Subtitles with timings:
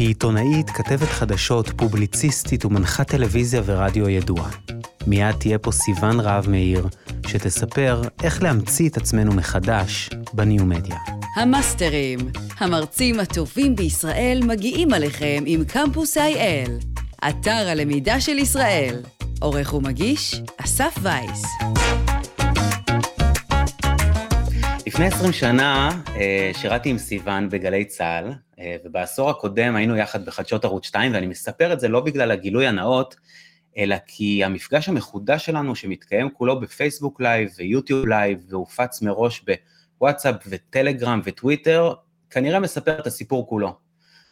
[0.00, 4.50] היא עיתונאית, כתבת חדשות, פובליציסטית ומנחת טלוויזיה ורדיו ידועה.
[5.06, 6.88] מיד תהיה פה סיון רהב מאיר,
[7.26, 10.96] שתספר איך להמציא את עצמנו מחדש בניו-מדיה.
[11.36, 12.18] המאסטרים,
[12.58, 16.78] המרצים הטובים בישראל מגיעים עליכם עם קמפוס איי-אל,
[17.28, 19.02] אתר הלמידה של ישראל.
[19.40, 21.42] עורך ומגיש, אסף וייס.
[25.00, 30.64] לפני 20 שנה אה, שירתי עם סיון בגלי צה"ל, אה, ובעשור הקודם היינו יחד בחדשות
[30.64, 33.16] ערוץ 2, ואני מספר את זה לא בגלל הגילוי הנאות,
[33.76, 39.44] אלא כי המפגש המחודש שלנו שמתקיים כולו בפייסבוק לייב ויוטיוב לייב והופץ מראש
[39.98, 41.92] בוואטסאפ וטלגרם וטוויטר,
[42.30, 43.76] כנראה מספר את הסיפור כולו.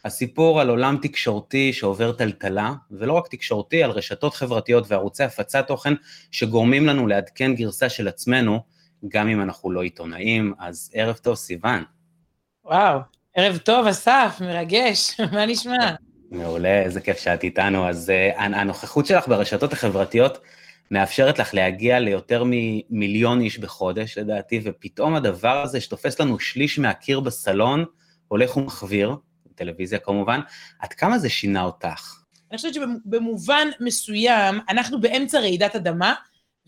[0.05, 5.93] הסיפור על עולם תקשורתי שעובר טלטלה, ולא רק תקשורתי, על רשתות חברתיות וערוצי הפצת תוכן
[6.31, 8.59] שגורמים לנו לעדכן גרסה של עצמנו,
[9.07, 11.83] גם אם אנחנו לא עיתונאים, אז ערב טוב, סיון.
[12.65, 12.99] וואו,
[13.33, 15.95] ערב טוב, אסף, מרגש, מה נשמע?
[16.31, 17.89] מעולה, איזה כיף שאת איתנו.
[17.89, 20.37] אז uh, הנוכחות שלך ברשתות החברתיות
[20.91, 27.19] מאפשרת לך להגיע ליותר ממיליון איש בחודש, לדעתי, ופתאום הדבר הזה שתופס לנו שליש מהקיר
[27.19, 27.85] בסלון,
[28.27, 29.15] הולך ומחוויר,
[29.55, 30.39] טלוויזיה כמובן,
[30.79, 32.15] עד כמה זה שינה אותך?
[32.51, 36.13] אני חושבת שבמובן מסוים, אנחנו באמצע רעידת אדמה,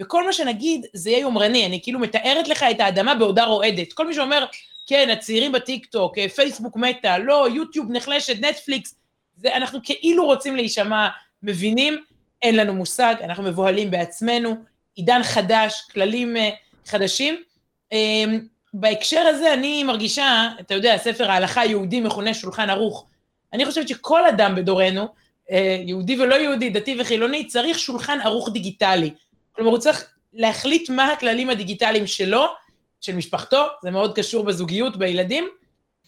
[0.01, 3.93] וכל מה שנגיד זה יהיה יומרני, אני כאילו מתארת לך את האדמה בעודה רועדת.
[3.93, 4.45] כל מי שאומר,
[4.87, 8.95] כן, הצעירים בטיקטוק, אה, פייסבוק מתה, לא, יוטיוב נחלשת, נטפליקס,
[9.35, 11.07] זה, אנחנו כאילו רוצים להישמע
[11.43, 11.97] מבינים,
[12.41, 14.55] אין לנו מושג, אנחנו מבוהלים בעצמנו,
[14.95, 16.49] עידן חדש, כללים אה,
[16.85, 17.43] חדשים.
[17.91, 18.39] אמ,
[18.73, 23.05] בהקשר הזה אני מרגישה, אתה יודע, ספר ההלכה היהודי מכונה שולחן ערוך.
[23.53, 25.07] אני חושבת שכל אדם בדורנו,
[25.51, 29.11] אה, יהודי ולא יהודי, דתי וחילוני, צריך שולחן ערוך דיגיטלי.
[29.51, 32.45] כלומר, הוא צריך להחליט מה הכללים הדיגיטליים שלו,
[33.01, 35.49] של משפחתו, זה מאוד קשור בזוגיות, בילדים,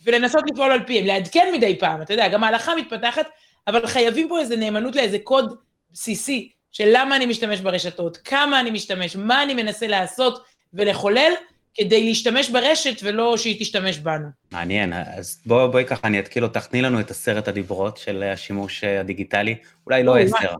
[0.03, 3.27] ולנסות לפעול על פיהם, לעדכן מדי פעם, אתה יודע, גם ההלכה מתפתחת,
[3.67, 5.55] אבל חייבים פה איזה נאמנות לאיזה קוד
[5.91, 10.43] בסיסי של למה אני משתמש ברשתות, כמה אני משתמש, מה אני מנסה לעשות
[10.73, 11.33] ולחולל,
[11.75, 14.27] כדי להשתמש ברשת ולא שהיא תשתמש בנו.
[14.51, 18.83] מעניין, אז בואי בוא, ככה אני אתקיל אותך, תני לנו את עשרת הדיברות של השימוש
[18.83, 19.55] הדיגיטלי,
[19.85, 20.53] אולי לא עשר,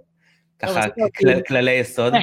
[0.64, 0.82] ככה
[1.48, 2.14] כללי יסוד.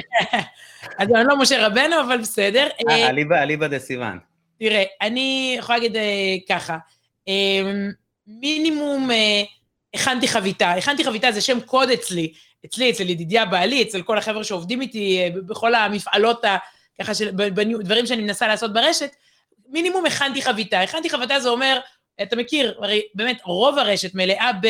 [0.99, 2.67] אז אני לא משה רבנו, אבל בסדר.
[2.89, 3.09] אה,
[3.43, 4.19] אליבא דה סיוון.
[4.59, 6.77] תראה, אני יכולה להגיד אה, ככה,
[7.27, 7.91] אמ,
[8.27, 9.09] מינימום
[9.93, 12.33] הכנתי חביתה, הכנתי חביתה זה שם קוד אצלי,
[12.65, 16.43] אצלי, אצל ידידיה בעלי, אצל כל החבר'ה שעובדים איתי בכל המפעלות,
[17.01, 17.11] ככה,
[17.83, 19.15] דברים שאני מנסה לעשות ברשת,
[19.71, 20.81] מינימום הכנתי חביתה.
[20.81, 21.79] הכנתי חביתה זה אומר,
[22.21, 24.67] אתה מכיר, הרי באמת רוב הרשת מלאה ב...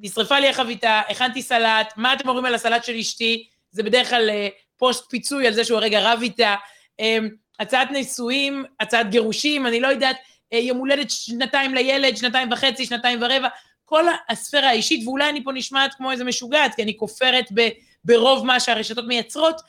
[0.00, 3.48] נשרפה לי החביתה, הכנתי סלט, מה אתם אומרים על הסלט של אשתי?
[3.70, 4.30] זה בדרך כלל
[4.76, 6.54] פוסט פיצוי על זה שהוא הרגע רב איתה,
[6.98, 7.28] אמ,
[7.60, 10.16] הצעת נישואים, הצעת גירושים, אני לא יודעת,
[10.52, 13.48] אה, יום הולדת שנתיים לילד, שנתיים וחצי, שנתיים ורבע,
[13.84, 17.68] כל הספירה האישית, ואולי אני פה נשמעת כמו איזה משוגעת, כי אני כופרת ב,
[18.04, 19.60] ברוב מה שהרשתות מייצרות,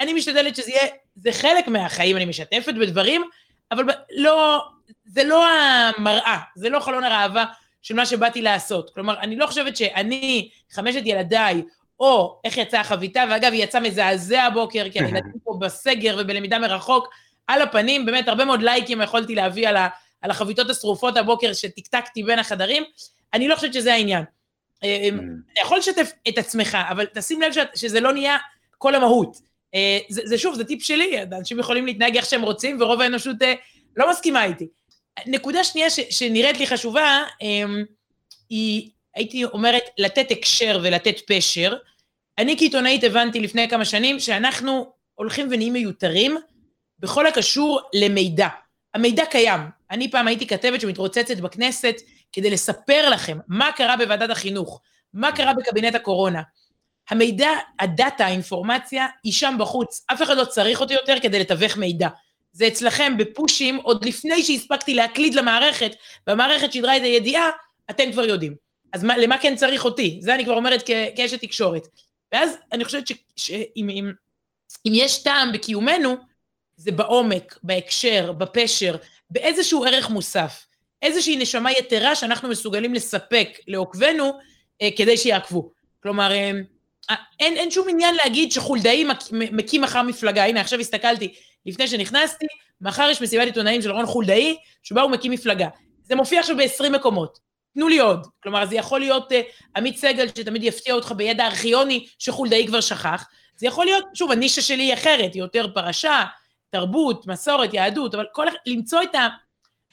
[0.00, 3.22] אני משתדלת שזה יהיה, זה חלק מהחיים, אני משתפת בדברים,
[3.72, 3.84] אבל
[4.16, 4.64] לא,
[5.04, 7.44] זה לא המראה, זה לא חלון הראווה
[7.86, 8.90] של מה שבאתי לעשות.
[8.94, 11.62] כלומר, אני לא חושבת שאני, חמשת ילדיי,
[12.00, 16.58] או איך יצאה החביתה, ואגב, היא יצאה מזעזע הבוקר, כי אני נתתי פה בסגר ובלמידה
[16.58, 17.08] מרחוק,
[17.46, 19.88] על הפנים, באמת הרבה מאוד לייקים יכולתי להביא על, ה,
[20.20, 22.82] על החביתות השרופות הבוקר שטקטקתי בין החדרים,
[23.34, 24.24] אני לא חושבת שזה העניין.
[24.84, 25.52] אה, mm.
[25.52, 28.36] אתה יכול לשתף את עצמך, אבל תשים לב שזה לא נהיה
[28.78, 29.36] כל המהות.
[29.74, 33.42] אה, זה, זה שוב, זה טיפ שלי, אנשים יכולים להתנהג איך שהם רוצים, ורוב האנושות
[33.42, 33.54] אה,
[33.96, 34.66] לא מסכימה איתי.
[35.26, 37.22] נקודה שנייה ש, שנראית לי חשובה,
[38.50, 41.76] היא הייתי אומרת, לתת הקשר ולתת פשר.
[42.38, 46.36] אני כעיתונאית הבנתי לפני כמה שנים שאנחנו הולכים ונהיים מיותרים
[46.98, 48.48] בכל הקשור למידע.
[48.94, 49.60] המידע קיים.
[49.90, 51.96] אני פעם הייתי כתבת שמתרוצצת בכנסת
[52.32, 54.80] כדי לספר לכם מה קרה בוועדת החינוך,
[55.14, 56.42] מה קרה בקבינט הקורונה.
[57.10, 60.04] המידע, הדאטה, האינפורמציה, היא שם בחוץ.
[60.12, 62.08] אף אחד לא צריך אותי יותר כדי לתווך מידע.
[62.56, 65.96] זה אצלכם בפושים, עוד לפני שהספקתי להקליד למערכת,
[66.26, 67.50] והמערכת שידרה את הידיעה,
[67.90, 68.54] אתם כבר יודעים.
[68.92, 70.18] אז מה, למה כן צריך אותי?
[70.22, 70.82] זה אני כבר אומרת
[71.16, 71.88] כאשת תקשורת.
[72.32, 73.04] ואז אני חושבת
[73.36, 74.12] שאם אם,
[74.86, 76.16] אם יש טעם בקיומנו,
[76.76, 78.96] זה בעומק, בהקשר, בפשר,
[79.30, 80.66] באיזשהו ערך מוסף,
[81.02, 84.38] איזושהי נשמה יתרה שאנחנו מסוגלים לספק לעוקבינו
[84.82, 85.72] אה, כדי שיעקבו.
[86.02, 86.50] כלומר, אה,
[87.40, 90.44] אין, אין שום עניין להגיד שחולדאי מקים מחר מפלגה.
[90.44, 91.34] הנה, עכשיו הסתכלתי,
[91.66, 92.46] לפני שנכנסתי,
[92.80, 95.68] מחר יש מסיבת עיתונאים של רון חולדאי, שבה הוא מקים מפלגה.
[96.02, 97.38] זה מופיע עכשיו ב-20 מקומות.
[97.74, 98.26] תנו לי עוד.
[98.42, 99.34] כלומר, זה יכול להיות uh,
[99.76, 103.24] עמית סגל, שתמיד יפתיע אותך בידע ארכיוני, שחולדאי כבר שכח.
[103.56, 106.24] זה יכול להיות, שוב, הנישה שלי היא אחרת, היא יותר פרשה,
[106.70, 109.28] תרבות, מסורת, יהדות, אבל כל, למצוא את ה...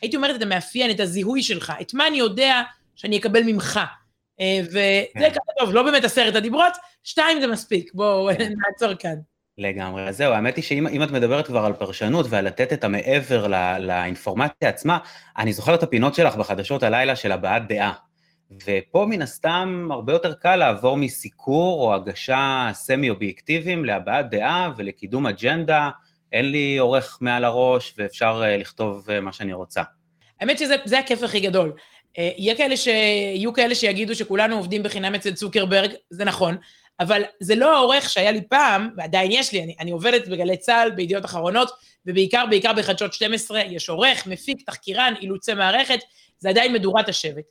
[0.02, 2.62] הייתי אומרת את המאפיין, את הזיהוי שלך, את מה אני יודע
[2.96, 3.80] שאני אקבל ממך.
[4.64, 5.30] וזה כן.
[5.30, 6.74] ככה טוב, לא באמת עשרת הדיברות,
[7.04, 8.54] שתיים זה מספיק, בואו כן.
[8.58, 9.16] נעצור כאן.
[9.58, 10.08] לגמרי.
[10.08, 13.78] אז זהו, האמת היא שאם את מדברת כבר על פרשנות ועל לתת את המעבר לא,
[13.78, 14.98] לאינפורמציה עצמה,
[15.38, 17.94] אני זוכר את הפינות שלך בחדשות הלילה של הבעת דעה.
[18.68, 25.90] ופה מן הסתם הרבה יותר קל לעבור מסיקור או הגשה סמי-אובייקטיביים להבעת דעה ולקידום אג'נדה,
[26.32, 29.82] אין לי עורך מעל הראש ואפשר אה, לכתוב אה, מה שאני רוצה.
[30.42, 31.74] האמת שזה הכיף הכי גדול.
[31.78, 32.88] אה, יהיה כאלה ש...
[32.88, 36.58] יהיו כאלה שיגידו שכולנו עובדים בחינם אצל צוקרברג, זה נכון,
[37.04, 40.92] אבל זה לא העורך שהיה לי פעם, ועדיין יש לי, אני, אני עובדת בגלי צה"ל,
[40.92, 41.72] בידיעות אחרונות,
[42.06, 46.00] ובעיקר, בעיקר בחדשות 12, יש עורך, מפיק, תחקירן, אילוצי מערכת,
[46.40, 47.44] זה עדיין מדורת השבט.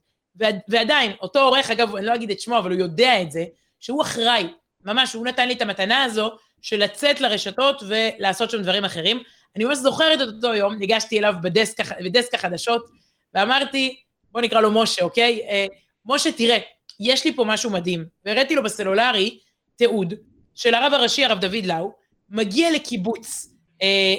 [0.68, 3.44] ועדיין, אותו עורך, אגב, אני לא אגיד את שמו, אבל הוא יודע את זה,
[3.80, 4.46] שהוא אחראי,
[4.84, 6.30] ממש, הוא נתן לי את המתנה הזו,
[6.62, 9.22] של לצאת לרשתות ולעשות שם דברים אחרים.
[9.56, 12.86] אני ממש זוכרת את אותו יום, ניגשתי אליו בדסק, בדסק החדשות,
[13.34, 14.00] ואמרתי,
[14.30, 15.40] בוא נקרא לו משה, אוקיי?
[15.48, 15.66] אה,
[16.06, 16.58] משה, תראה,
[17.00, 18.04] יש לי פה משהו מדהים.
[18.24, 19.38] והראיתי לו בסלולרי
[19.76, 20.14] תיעוד
[20.54, 21.92] של הרב הראשי, הרב דוד לאו,
[22.30, 23.46] מגיע לקיבוץ
[23.82, 24.14] אה,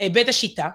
[0.00, 0.68] אה, בית השיטה,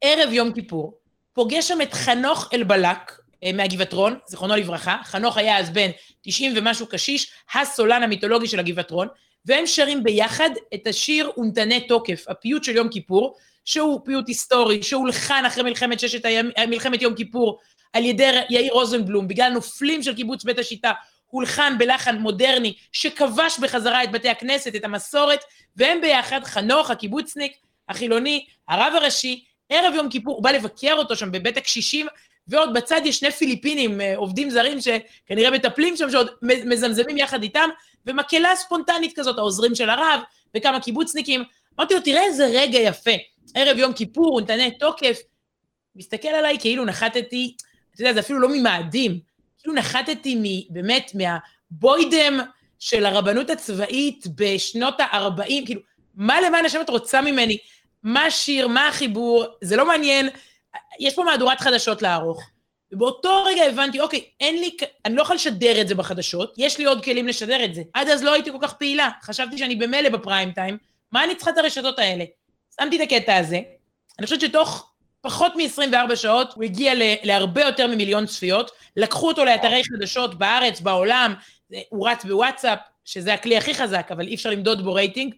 [0.00, 0.98] ערב יום כיפור,
[1.32, 3.12] פוגש שם את חנוך אלבלק,
[3.44, 5.90] אה, מהגבעתרון, זיכרונו לברכה, חנוך היה אז בן
[6.22, 9.08] 90 ומשהו קשיש, הסולן המיתולוגי של הגבעתרון,
[9.44, 15.44] והם שרים ביחד את השיר "ונתנה תוקף", הפיוט של יום כיפור, שהוא פיוט היסטורי, שהולחן
[15.46, 17.58] אחרי מלחמת ששת הימים, מלחמת יום כיפור,
[17.92, 20.92] על ידי יאיר רוזנבלום, בגלל נופלים של קיבוץ בית השיטה,
[21.26, 25.40] הולחן בלחן מודרני, שכבש בחזרה את בתי הכנסת, את המסורת,
[25.76, 27.52] והם ביחד, חנוך, הקיבוצניק,
[27.88, 32.06] החילוני, הרב הראשי, ערב יום כיפור, הוא בא לבקר אותו שם בבית הקשישים,
[32.48, 37.68] ועוד בצד יש שני פיליפינים, אה, עובדים זרים שכנראה מטפלים שם, שעוד מזמזמים יחד איתם,
[38.06, 40.20] ומקהלה ספונטנית כזאת, העוזרים של הרב,
[40.56, 41.44] וכמה קיבוצניקים.
[41.78, 43.10] אמרתי לו, תראה איזה רגע יפה,
[43.54, 45.18] ערב יום כיפור, הוא נתנה תוקף.
[45.96, 47.56] מסתכל עליי כאילו נחתתי,
[47.98, 49.20] אתה יודע, זה אפילו לא ממאדים,
[49.58, 52.40] כאילו נחתתי מ, באמת מהבוידם
[52.78, 55.80] של הרבנות הצבאית בשנות ה-40, כאילו,
[56.14, 57.58] מה למען השם את רוצה ממני?
[58.02, 60.28] מה השיר, מה החיבור, זה לא מעניין,
[61.00, 62.50] יש פה מהדורת חדשות לערוך.
[62.92, 66.84] ובאותו רגע הבנתי, אוקיי, אין לי, אני לא יכולה לשדר את זה בחדשות, יש לי
[66.84, 67.82] עוד כלים לשדר את זה.
[67.94, 70.78] עד אז לא הייתי כל כך פעילה, חשבתי שאני במילא בפריים טיים,
[71.12, 72.24] מה אני צריכה את הרשתות האלה?
[72.80, 73.60] שמתי את הקטע הזה,
[74.18, 74.87] אני חושבת שתוך
[75.20, 76.92] פחות מ-24 שעות הוא הגיע
[77.22, 81.34] להרבה יותר ממיליון צפיות, לקחו אותו לאתרי חדשות בארץ, בעולם,
[81.88, 85.34] הוא רץ בוואטסאפ, שזה הכלי הכי חזק, אבל אי אפשר למדוד בו רייטינג,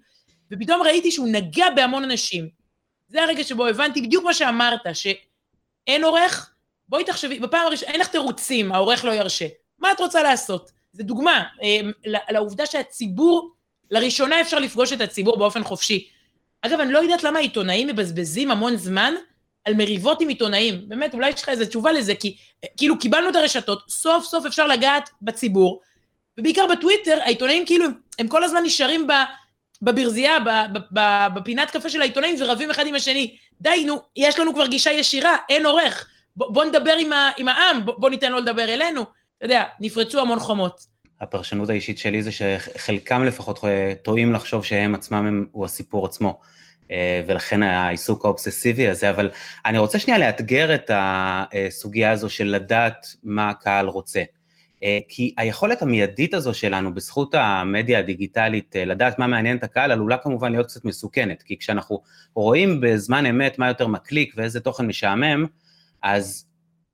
[0.52, 2.48] ופתאום ראיתי שהוא נגע בהמון אנשים.
[3.08, 6.50] זה הרגע שבו הבנתי בדיוק מה שאמרת, שאין עורך,
[6.88, 9.46] בואי תחשבי, בפעם הראשונה, אין לך תירוצים, העורך לא ירשה.
[9.78, 10.70] מה את רוצה לעשות?
[10.92, 11.80] זו דוגמה אה,
[12.30, 13.54] לעובדה שהציבור,
[13.90, 16.08] לראשונה אפשר לפגוש את הציבור באופן חופשי.
[16.62, 19.14] אגב, אני לא יודעת למה עיתונאים מבזבזים המון זמן
[19.64, 20.88] על מריבות עם עיתונאים.
[20.88, 22.36] באמת, אולי יש לך איזו תשובה לזה, כי
[22.76, 25.80] כאילו קיבלנו את הרשתות, סוף סוף אפשר לגעת בציבור,
[26.38, 27.86] ובעיקר בטוויטר, העיתונאים כאילו,
[28.18, 29.06] הם כל הזמן נשארים.
[29.82, 30.36] בברזייה,
[31.34, 33.36] בפינת קפה של העיתונאים ורבים אחד עם השני.
[33.60, 36.08] די, נו, יש לנו כבר גישה ישירה, אין עורך.
[36.36, 39.02] בוא, נדבר עם, עם העם, בוא, בוא ניתן לו לדבר אלינו.
[39.36, 40.80] אתה יודע, נפרצו המון חומות.
[41.20, 43.60] הפרשנות האישית שלי זה שחלקם לפחות
[44.02, 46.40] טועים לחשוב שהם עצמם הם, הוא הסיפור עצמו.
[46.90, 49.30] אה, ולכן העיסוק האובססיבי הזה, אבל
[49.66, 54.22] אני רוצה שנייה לאתגר את הסוגיה הזו של לדעת מה הקהל רוצה.
[54.82, 59.92] אה, כי היכולת המיידית הזו שלנו, בזכות המדיה הדיגיטלית, אה, לדעת מה מעניין את הקהל,
[59.92, 62.02] עלולה כמובן להיות קצת מסוכנת, כי כשאנחנו
[62.34, 65.46] רואים בזמן אמת מה יותר מקליק ואיזה תוכן משעמם,
[66.02, 66.46] אז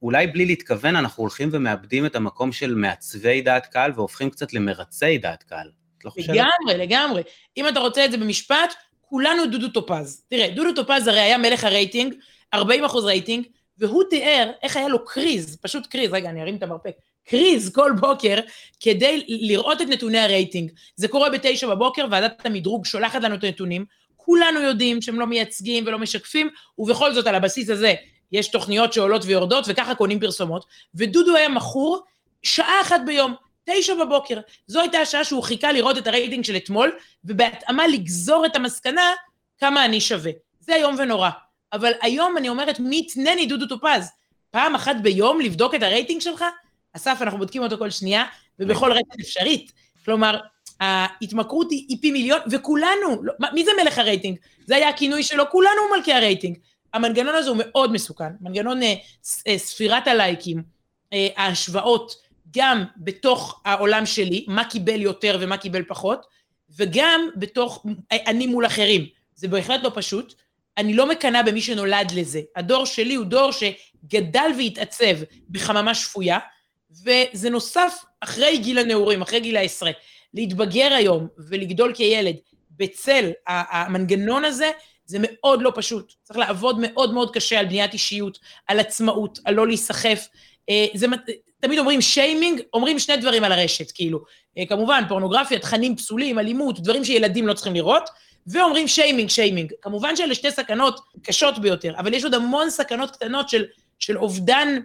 [0.03, 5.19] אולי בלי להתכוון אנחנו הולכים ומאבדים את המקום של מעצבי דעת קהל והופכים קצת למרצי
[5.19, 5.71] דעת קהל.
[6.05, 7.23] לא לגמרי, לגמרי.
[7.57, 8.75] אם אתה רוצה את זה במשפט,
[9.09, 10.23] כולנו דודו טופז.
[10.29, 12.15] תראה, דודו טופז הרי היה מלך הרייטינג,
[12.55, 13.47] 40 אחוז רייטינג,
[13.79, 16.93] והוא תיאר איך היה לו קריז, פשוט קריז, רגע, אני ארים את המרפק,
[17.29, 18.37] קריז כל בוקר
[18.81, 20.71] כדי לראות את נתוני הרייטינג.
[20.97, 23.85] זה קורה בתשע בבוקר, ועדת המדרוג שולחת לנו את הנתונים,
[24.17, 26.49] כולנו יודעים שהם לא מייצגים ולא משקפים,
[26.79, 27.95] ובכל זאת על הבסיס הזה
[28.33, 32.05] יש תוכניות שעולות ויורדות, וככה קונים פרסומות, ודודו היה מכור
[32.43, 33.35] שעה אחת ביום.
[33.67, 34.41] תשע בבוקר.
[34.67, 36.93] זו הייתה השעה שהוא חיכה לראות את הרייטינג של אתמול,
[37.25, 39.13] ובהתאמה לגזור את המסקנה
[39.59, 40.33] כמה אני שווה.
[40.61, 41.31] זה איום ונורא.
[41.73, 44.11] אבל היום אני אומרת, מי יתנני דודו טופז?
[44.51, 46.45] פעם אחת ביום לבדוק את הרייטינג שלך?
[46.93, 48.25] אסף, אנחנו בודקים אותו כל שנייה,
[48.59, 49.73] ובכל רייטינג אפשרית.
[50.05, 50.41] כלומר,
[50.81, 54.39] ההתמכרות היא, היא פי מיליון, וכולנו, לא, מי זה מלך הרייטינג?
[54.67, 56.59] זה היה הכינוי שלו, כולנו מלכי הרייטינג.
[56.95, 58.95] המנגנון הזה הוא מאוד מסוכן, מנגנון אה,
[59.47, 60.63] אה, ספירת הלייקים,
[61.13, 62.15] אה, ההשוואות,
[62.51, 66.27] גם בתוך העולם שלי, מה קיבל יותר ומה קיבל פחות,
[66.77, 69.07] וגם בתוך אני מול אחרים.
[69.35, 70.35] זה בהחלט לא פשוט.
[70.79, 72.41] אני לא מקנאה במי שנולד לזה.
[72.57, 75.17] הדור שלי הוא דור שגדל והתעצב
[75.51, 76.39] בחממה שפויה,
[76.91, 79.91] וזה נוסף אחרי גיל הנעורים, אחרי גיל העשרה.
[80.35, 82.37] להתבגר היום ולגדול כילד
[82.71, 84.71] בצל המנגנון הזה,
[85.07, 86.13] זה מאוד לא פשוט.
[86.23, 90.29] צריך לעבוד מאוד מאוד קשה על בניית אישיות, על עצמאות, על לא להיסחף.
[90.69, 91.07] אה, זה,
[91.61, 94.19] תמיד אומרים שיימינג, אומרים שני דברים על הרשת, כאילו.
[94.59, 98.11] אה, כמובן, פורנוגרפיה, תכנים פסולים, אלימות, דברים שילדים לא צריכים לראות,
[98.47, 99.73] ואומרים שיימינג, שיימינג.
[99.83, 103.65] כמובן שאלה שתי סכנות קשות ביותר, אבל יש עוד המון סכנות קטנות של,
[103.99, 104.79] של אובדן,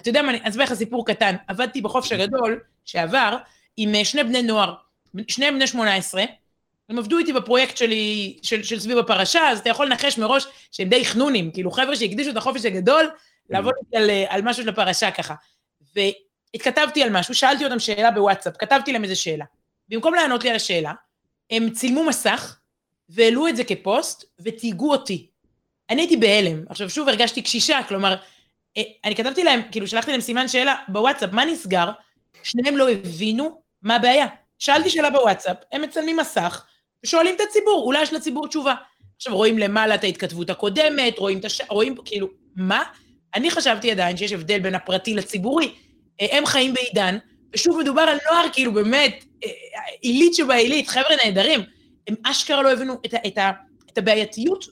[0.00, 1.34] אתה יודע מה, אני אסביר לך סיפור קטן.
[1.48, 3.36] עבדתי בחופש הגדול שעבר
[3.76, 4.74] עם אה, שני בני נוער,
[5.28, 6.22] שניהם בני 18,
[6.88, 10.88] הם עבדו איתי בפרויקט שלי, של, של סביב הפרשה, אז אתה יכול לנחש מראש שהם
[10.88, 13.10] די חנונים, כאילו חבר'ה שהקדישו את החופש הגדול,
[13.50, 15.34] לעבוד איתי על, על משהו של הפרשה ככה.
[15.96, 19.44] והתכתבתי על משהו, שאלתי אותם שאלה בוואטסאפ, כתבתי להם איזה שאלה.
[19.88, 20.92] במקום לענות לי על השאלה,
[21.50, 22.58] הם צילמו מסך,
[23.08, 25.26] והעלו את זה כפוסט, ותהיגו אותי.
[25.90, 26.64] אני הייתי בהלם.
[26.68, 28.16] עכשיו, שוב, הרגשתי קשישה, כלומר,
[28.76, 31.90] אה, אני כתבתי להם, כאילו, שלחתי להם סימן שאלה בוואטסאפ, מה נסגר?
[32.42, 34.26] שניהם לא הבינו מה הבעיה.
[34.58, 36.64] שאלתי שאלה בוואטסאפ, הם מצלמים מסך,
[37.04, 38.74] ושואלים את הציבור, אולי יש לציבור תשובה.
[39.16, 41.60] עכשיו, רואים למעלה את ההתכתבות הקודמת, רואים את הש...
[41.68, 42.82] רואים, כאילו, מה?
[43.34, 45.74] אני חשבתי עדיין שיש הבדל בין הפרטי לציבורי.
[46.20, 47.18] אה, הם חיים בעידן,
[47.54, 49.50] ושוב, מדובר על נוער, כאילו, באמת, אה,
[50.00, 51.60] עילית שבעילית, חבר'ה נהדרים.
[52.08, 53.38] הם אשכרה לא הבינו את, את,
[53.92, 54.64] את הבעייתיות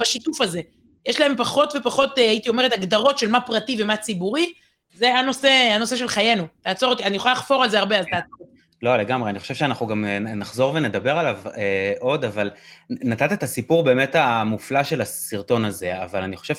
[0.00, 0.60] בשיתוף הזה.
[1.06, 4.52] יש להם פחות ופחות, אה, הייתי אומרת, הגדרות של מה פרטי ומה ציבורי,
[4.94, 6.46] זה הנושא, הנושא של חיינו.
[6.62, 8.46] תעצור אותי, אני יכולה לחפור על זה הרבה, אז תעצור.
[8.82, 12.50] לא, לגמרי, אני חושב שאנחנו גם נחזור ונדבר עליו אה, עוד, אבל
[12.90, 16.54] נתת את הסיפור באמת המופלא של הסרטון הזה, אבל אני חושב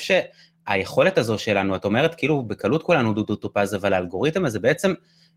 [0.70, 4.94] שהיכולת הזו שלנו, את אומרת כאילו בקלות כולנו דודו טופז, אבל האלגוריתם הזה בעצם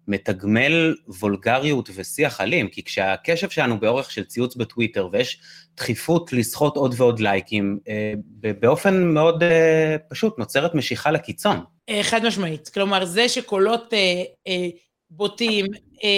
[0.08, 5.40] מתגמל וולגריות ושיח אלים, כי כשהקשב שלנו באורך של ציוץ בטוויטר ויש
[5.76, 8.12] דחיפות לסחוט עוד ועוד לייקים, אה,
[8.60, 11.60] באופן מאוד אה, פשוט נוצרת משיכה לקיצון.
[11.88, 14.68] אה, חד משמעית, כלומר זה שקולות אה, אה,
[15.10, 15.66] בוטים,
[16.04, 16.08] אה,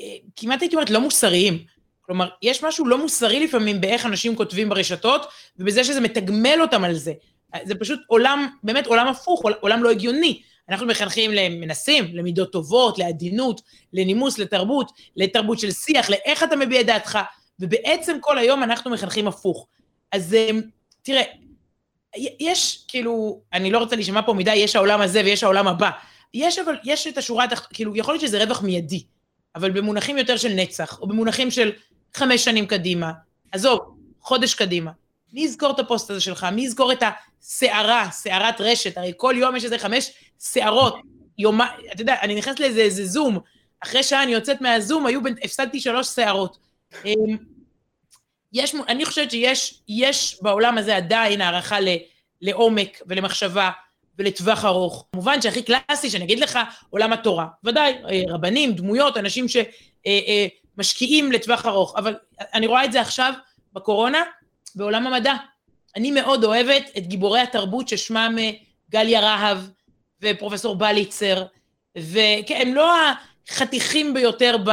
[0.00, 1.58] אה, כמעט הייתי אומרת לא מוסריים.
[2.00, 5.26] כלומר, יש משהו לא מוסרי לפעמים באיך אנשים כותבים ברשתות,
[5.58, 7.12] ובזה שזה מתגמל אותם על זה.
[7.64, 10.42] זה פשוט עולם, באמת עולם הפוך, עולם לא הגיוני.
[10.68, 11.30] אנחנו מחנכים,
[11.60, 13.60] מנסים, למידות טובות, לעדינות,
[13.92, 17.18] לנימוס, לתרבות, לתרבות של שיח, לאיך אתה מביע את דעתך,
[17.60, 19.66] ובעצם כל היום אנחנו מחנכים הפוך.
[20.12, 20.50] אז אה,
[21.02, 21.22] תראה,
[22.40, 25.90] יש כאילו, אני לא רוצה להישמע פה מדי, יש העולם הזה ויש העולם הבא.
[26.34, 29.04] יש אבל, יש את השורה כאילו, יכול להיות שזה רווח מיידי,
[29.54, 31.72] אבל במונחים יותר של נצח, או במונחים של
[32.14, 33.12] חמש שנים קדימה,
[33.52, 33.80] עזוב,
[34.20, 34.90] חודש קדימה,
[35.32, 36.46] מי יזכור את הפוסט הזה שלך?
[36.52, 37.02] מי יזכור את
[37.40, 38.98] הסערה, סערת רשת?
[38.98, 40.10] הרי כל יום יש איזה חמש
[40.40, 40.96] סערות.
[41.38, 41.60] יום,
[41.92, 43.38] אתה יודע, אני נכנסת לאיזה איזה זום,
[43.80, 46.58] אחרי שעה אני יוצאת מהזום, היו, הפסדתי שלוש סערות.
[47.04, 47.36] אמ,
[48.52, 51.88] יש, אני חושבת שיש יש בעולם הזה עדיין הערכה ל,
[52.40, 53.70] לעומק ולמחשבה
[54.18, 55.06] ולטווח ארוך.
[55.12, 56.58] כמובן שהכי קלאסי, שאני אגיד לך,
[56.90, 57.46] עולם התורה.
[57.64, 61.94] ודאי, אה, רבנים, דמויות, אנשים שמשקיעים אה, אה, לטווח ארוך.
[61.96, 62.16] אבל
[62.54, 63.32] אני רואה את זה עכשיו
[63.72, 64.22] בקורונה,
[64.76, 65.34] בעולם המדע.
[65.96, 68.36] אני מאוד אוהבת את גיבורי התרבות ששמם
[68.90, 69.58] גליה רהב
[70.22, 71.44] ופרופסור בליצר,
[71.98, 72.94] וכן, הם לא
[73.48, 74.70] החתיכים ביותר ב,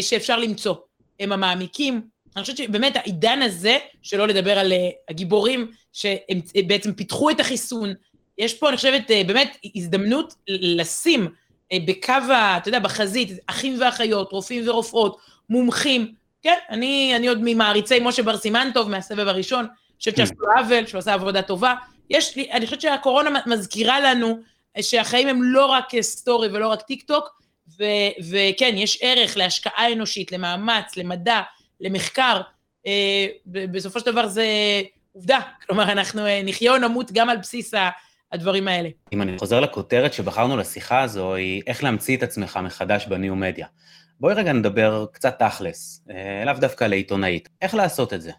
[0.00, 0.74] שאפשר למצוא,
[1.20, 2.02] הם המעמיקים,
[2.36, 7.40] אני חושבת שבאמת העידן הזה, שלא לדבר על אה, הגיבורים שהם אה, בעצם פיתחו את
[7.40, 7.94] החיסון,
[8.38, 11.28] יש פה, אני חושבת, אה, באמת הזדמנות לשים
[11.86, 12.12] בקו,
[12.56, 15.16] אתה יודע, בחזית, אחים ואחיות, רופאים ורופאות,
[15.50, 16.14] מומחים.
[16.42, 20.48] כן, אני, אני עוד ממעריצי משה בר סימן טוב מהסבב הראשון, אני חושבת שעשו לו
[20.58, 21.74] עוול, שהוא עשה עבודה טובה.
[22.10, 24.38] יש לי, אני חושבת שהקורונה מזכירה לנו
[24.80, 27.42] שהחיים הם לא רק סטורי ולא רק טיק טוק,
[28.30, 31.40] וכן, יש ערך להשקעה אנושית, למאמץ, למדע,
[31.80, 32.40] למחקר,
[32.86, 34.46] אה, בסופו של דבר זה
[35.12, 35.40] עובדה.
[35.66, 37.74] כלומר, אנחנו אה, נחיה או נמות גם על בסיס
[38.32, 38.88] הדברים האלה.
[39.12, 43.66] אם אני חוזר לכותרת שבחרנו לשיחה הזו, היא איך להמציא את עצמך מחדש בניו-מדיה.
[44.22, 47.48] בואי רגע נדבר קצת תכלס, אה, לאו דווקא לעיתונאית.
[47.62, 48.32] איך לעשות את זה?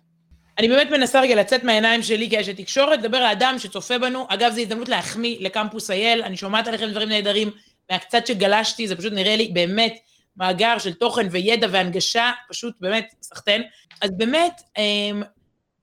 [0.58, 4.26] אני באמת מנסה רגע לצאת מהעיניים שלי כאשת תקשורת, לדבר לאדם שצופה בנו.
[4.30, 7.52] אגב, זו הזדמנות להחמיא לקמפוס אייל, אני שומעת עליכם דברים נהדרים,
[7.92, 9.96] מהקצת שגלשתי, זה פשוט נראה לי באמת
[10.38, 13.64] מאגר של תוכן וידע והנגשה, פשוט באמת סחטיין.
[14.02, 15.24] אז באמת, אמ,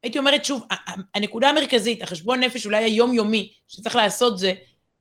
[0.03, 0.67] הייתי אומרת שוב,
[1.15, 4.53] הנקודה המרכזית, החשבון נפש אולי היומיומי שצריך לעשות זה,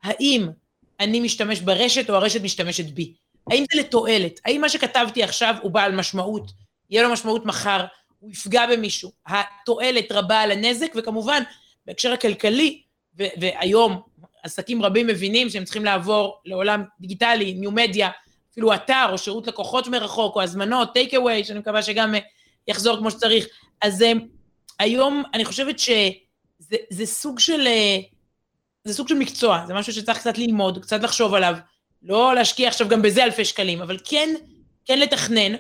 [0.04, 0.48] האם
[1.00, 3.14] אני משתמש ברשת או הרשת משתמשת בי?
[3.52, 4.40] האם זה לתועלת?
[4.46, 6.52] האם מה שכתבתי עכשיו הוא בעל משמעות?
[6.90, 7.86] יהיה לו משמעות מחר?
[8.20, 9.12] הוא יפגע במישהו?
[9.28, 11.44] התועלת רבה על הנזק, וכמובן,
[11.86, 12.82] בהקשר הכלכלי,
[13.16, 14.02] והיום
[14.44, 18.10] עסקים רבים מבינים שהם צריכים לעבור לעולם דיגיטלי, ניו מדיה,
[18.52, 22.20] אפילו אתר או שירות לקוחות מרחוק או הזמנות, טייק אווי, שאני מקווה שגם אה,
[22.68, 23.48] יחזור כמו שצריך.
[23.82, 24.12] אז אה,
[24.80, 27.98] היום אני חושבת שזה סוג של, אה,
[28.84, 31.56] זה סוג של מקצוע, זה משהו שצריך קצת ללמוד, קצת לחשוב עליו.
[32.04, 34.30] לא להשקיע עכשיו גם בזה אלפי שקלים, אבל כן,
[34.86, 35.56] כן לתכנן,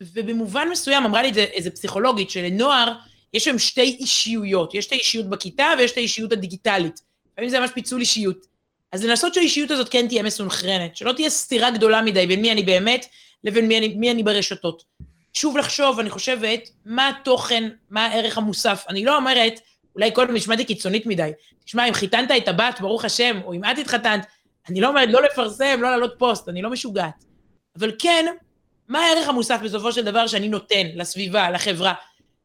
[0.00, 2.92] ובמובן מסוים אמרה לי את זה איזה פסיכולוגית, שלנוער
[3.34, 7.00] יש שם שתי אישיויות, יש את האישיות בכיתה ויש את האישיות הדיגיטלית.
[7.32, 8.46] לפעמים זה ממש פיצול אישיות.
[8.92, 12.62] אז לנסות שהאישיות הזאת כן תהיה מסונכרנת, שלא תהיה סתירה גדולה מדי בין מי אני
[12.62, 13.06] באמת
[13.44, 14.84] לבין מי אני, מי אני ברשתות.
[15.34, 18.84] שוב לחשוב, אני חושבת, מה התוכן, מה הערך המוסף.
[18.88, 19.60] אני לא אומרת,
[19.94, 21.30] אולי קודם נשמעתי קיצונית מדי.
[21.64, 24.26] תשמע, אם חיתנת את הבת, ברוך השם, או אם את התחתנת,
[24.68, 27.24] אני לא אומרת לא לפרסם, לא לעלות פוסט, אני לא משוגעת.
[27.78, 28.26] אבל כן,
[28.88, 31.94] מה הערך המוסף בסופו של דבר שאני נותן לסביבה, לחברה?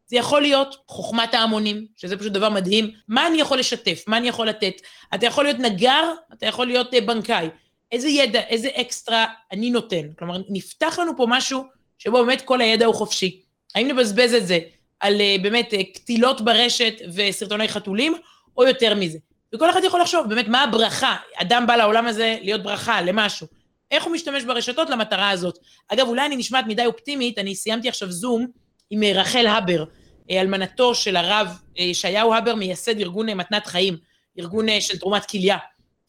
[0.08, 2.92] זה יכול להיות חוכמת ההמונים, שזה פשוט דבר מדהים.
[3.08, 4.04] מה אני יכול לשתף?
[4.08, 4.74] מה אני יכול לתת?
[5.16, 7.50] אתה יכול להיות נגר, אתה יכול להיות אה, בנקאי.
[7.92, 10.14] איזה ידע, איזה אקסטרה אני נותן?
[10.20, 11.64] כלומר, נפתח לנו פה משהו
[11.98, 13.42] שבו באמת כל הידע הוא חופשי.
[13.76, 14.60] האם נבזבז את זה
[15.00, 18.14] על אה, באמת אה, קטילות ברשת וסרטוני חתולים,
[18.58, 19.18] או יותר מזה?
[19.56, 23.48] וכל אחד יכול לחשוב באמת מה הברכה, אדם בא לעולם הזה להיות ברכה למשהו.
[23.92, 25.58] איך הוא משתמש ברשתות למטרה הזאת.
[25.88, 28.48] אגב, אולי אני נשמעת מדי אופטימית, אני סיימתי עכשיו זום
[28.90, 29.84] עם אה, רחל הבר,
[30.32, 33.98] אלמנתו של הרב ישעיהו הבר, מייסד ארגון מתנת חיים,
[34.40, 35.58] ארגון של תרומת כליה.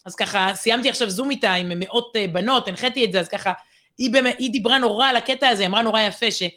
[0.04, 3.52] אז ככה, סיימתי עכשיו זום איתה עם מאות בנות, הנחיתי את זה, אז ככה,
[3.98, 6.50] היא, באמת, היא דיברה נורא על הקטע הזה, אמרה נורא יפה, שהיא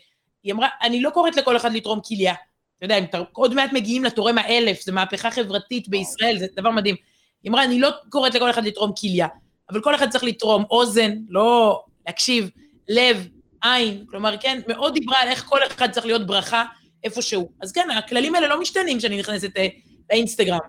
[0.52, 2.34] אמרה, אני לא קוראת לכל אחד לתרום כליה.
[2.82, 6.96] אתה יודע, אם עוד מעט מגיעים לתורם האלף, זו מהפכה חברתית בישראל, זה דבר מדהים.
[7.44, 9.28] היא אמרה, אני לא קוראת לכל אחד לתרום כליה,
[9.70, 12.50] אבל כל אחד צריך לתרום אוזן, לא להקשיב,
[12.90, 13.28] לב,
[13.64, 16.64] עין, כלומר, כן, מאוד דיברה על איך כל אחד צריך להיות ברכה
[17.04, 17.52] איפשהו.
[17.62, 19.68] אז כן, הכללים האלה לא משתנים כשאני נכנסת אה,
[20.12, 20.60] לאינסטגרם.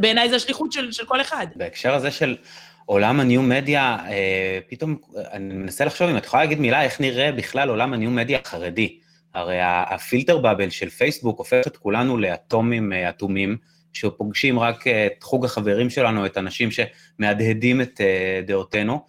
[0.00, 1.46] בעיניי זה השליחות של, של כל אחד.
[1.56, 2.36] בהקשר הזה של
[2.86, 4.96] עולם הניו-מדיה, אה, פתאום
[5.32, 8.98] אני מנסה לחשוב אם את יכולה להגיד מילה, איך נראה בכלל עולם הניו-מדיה החרדי.
[9.34, 13.56] הרי הפילטר באבל של פייסבוק הופך את כולנו לאטומים אה, אטומים,
[13.92, 19.00] שפוגשים רק את חוג החברים שלנו, את האנשים שמהדהדים את אה, דעותינו,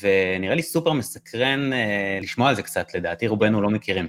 [0.00, 1.70] ונראה לי סופר מסקרן
[2.22, 4.08] לשמוע על זה קצת, לדעתי רובנו לא מכירים.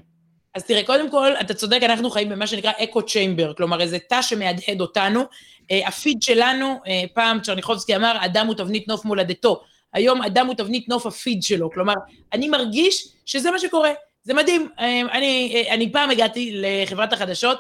[0.55, 4.22] אז תראה, קודם כל, אתה צודק, אנחנו חיים במה שנקרא אקו צ'יימבר, כלומר איזה תא
[4.22, 5.24] שמהדהד אותנו.
[5.72, 9.61] אה, הפיד שלנו, אה, פעם צ'רניחובסקי אמר, אדם הוא תבנית נוף מולדתו.
[9.93, 11.93] היום אדם הוא תבנית נוף הפיד שלו, כלומר,
[12.33, 13.91] אני מרגיש שזה מה שקורה.
[14.24, 14.70] זה מדהים.
[14.79, 17.57] אה, אני, אני פעם הגעתי לחברת החדשות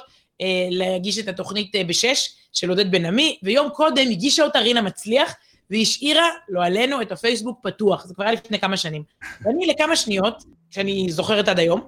[0.71, 5.35] להגיש את התוכנית בשש של עודד בן עמי, ויום קודם הגישה אותה רינה מצליח,
[5.69, 8.05] והשאירה, לא עלינו, את הפייסבוק פתוח.
[8.05, 9.03] זה כבר היה לפני כמה שנים.
[9.41, 11.81] ואני לכמה שניות, שאני זוכרת עד היום,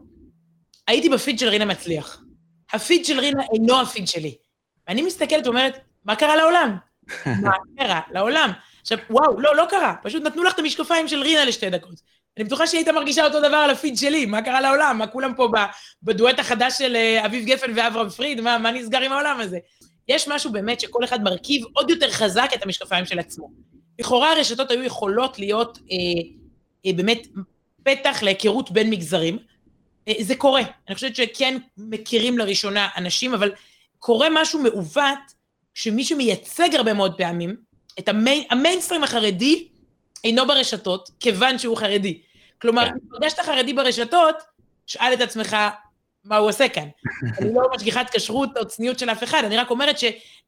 [0.88, 2.24] הייתי בפיד של רינה מצליח.
[2.74, 4.36] הפיד של רינה אינו הפיד שלי.
[4.88, 6.78] ואני מסתכלת ואומרת, מה קרה לעולם?
[7.26, 8.52] מה קרה לעולם?
[8.82, 12.02] עכשיו, וואו, לא, לא קרה, פשוט נתנו לך את המשקפיים של רינה לשתי דקות.
[12.38, 14.98] אני בטוחה שהיא הייתה מרגישה אותו דבר על הפיד שלי, מה קרה לעולם?
[14.98, 15.50] מה כולם פה
[16.04, 18.42] בדואט החדש של אה, אביב גפן ואברהם פריד?
[18.42, 19.58] מה, מה נסגר עם העולם הזה?
[20.08, 23.52] יש משהו באמת שכל אחד מרכיב עוד יותר חזק את המשקפיים של עצמו.
[24.00, 25.98] לכאורה הרשתות היו יכולות להיות אה,
[26.86, 27.28] אה, באמת
[27.84, 29.38] פתח להיכרות בין מגזרים,
[30.08, 30.62] אה, זה קורה.
[30.88, 33.52] אני חושבת שכן מכירים לראשונה אנשים, אבל
[34.00, 35.20] קורה משהו מעוות,
[35.74, 37.56] שמי שמייצג הרבה מאוד פעמים,
[38.00, 39.68] את המיין, המיינסטרים החרדי
[40.24, 42.22] אינו ברשתות, כיוון שהוא חרדי.
[42.62, 42.92] כלומר, כן.
[42.92, 44.36] אם פגשת חרדי ברשתות,
[44.88, 45.58] שאל את עצמך
[46.24, 46.88] מה הוא עושה כאן.
[47.40, 50.04] אני לא משגיחת כשרות או צניעות של אף אחד, אני רק אומרת ש...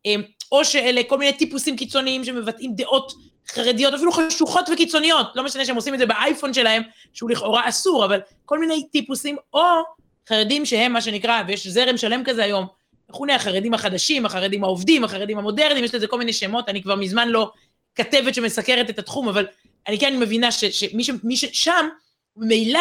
[0.05, 0.15] אה,
[0.51, 3.11] או שאלה כל מיני טיפוסים קיצוניים שמבטאים דעות
[3.47, 6.83] חרדיות, אפילו חשוכות וקיצוניות, לא משנה שהם עושים את זה באייפון שלהם,
[7.13, 9.61] שהוא לכאורה אסור, אבל כל מיני טיפוסים, או
[10.29, 12.67] חרדים שהם מה שנקרא, ויש זרם שלם כזה היום,
[13.09, 17.27] מכונה החרדים החדשים, החרדים העובדים, החרדים המודרניים, יש לזה כל מיני שמות, אני כבר מזמן
[17.29, 17.51] לא
[17.95, 19.47] כתבת שמסקרת את התחום, אבל
[19.87, 21.87] אני כן מבינה שמי ששם,
[22.37, 22.79] ממילא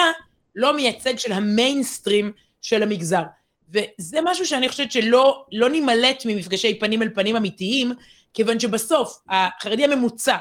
[0.55, 3.23] לא מייצג של המיינסטרים של המגזר.
[3.69, 7.93] וזה משהו שאני חושבת שלא לא נימלט ממפגשי פנים אל פנים אמיתיים,
[8.35, 10.37] כיוון שבסוף החרדי הממוצע,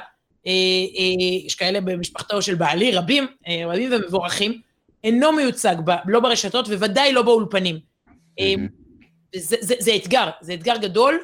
[0.47, 0.51] אה,
[0.97, 4.61] אה, יש כאלה במשפחתו של בעלי, רבים, אה, רבים ומבורכים,
[5.03, 7.79] אינו מיוצג ב, לא ברשתות וודאי לא באולפנים.
[8.09, 8.43] Mm-hmm.
[9.35, 11.19] זה, זה, זה אתגר, זה אתגר גדול.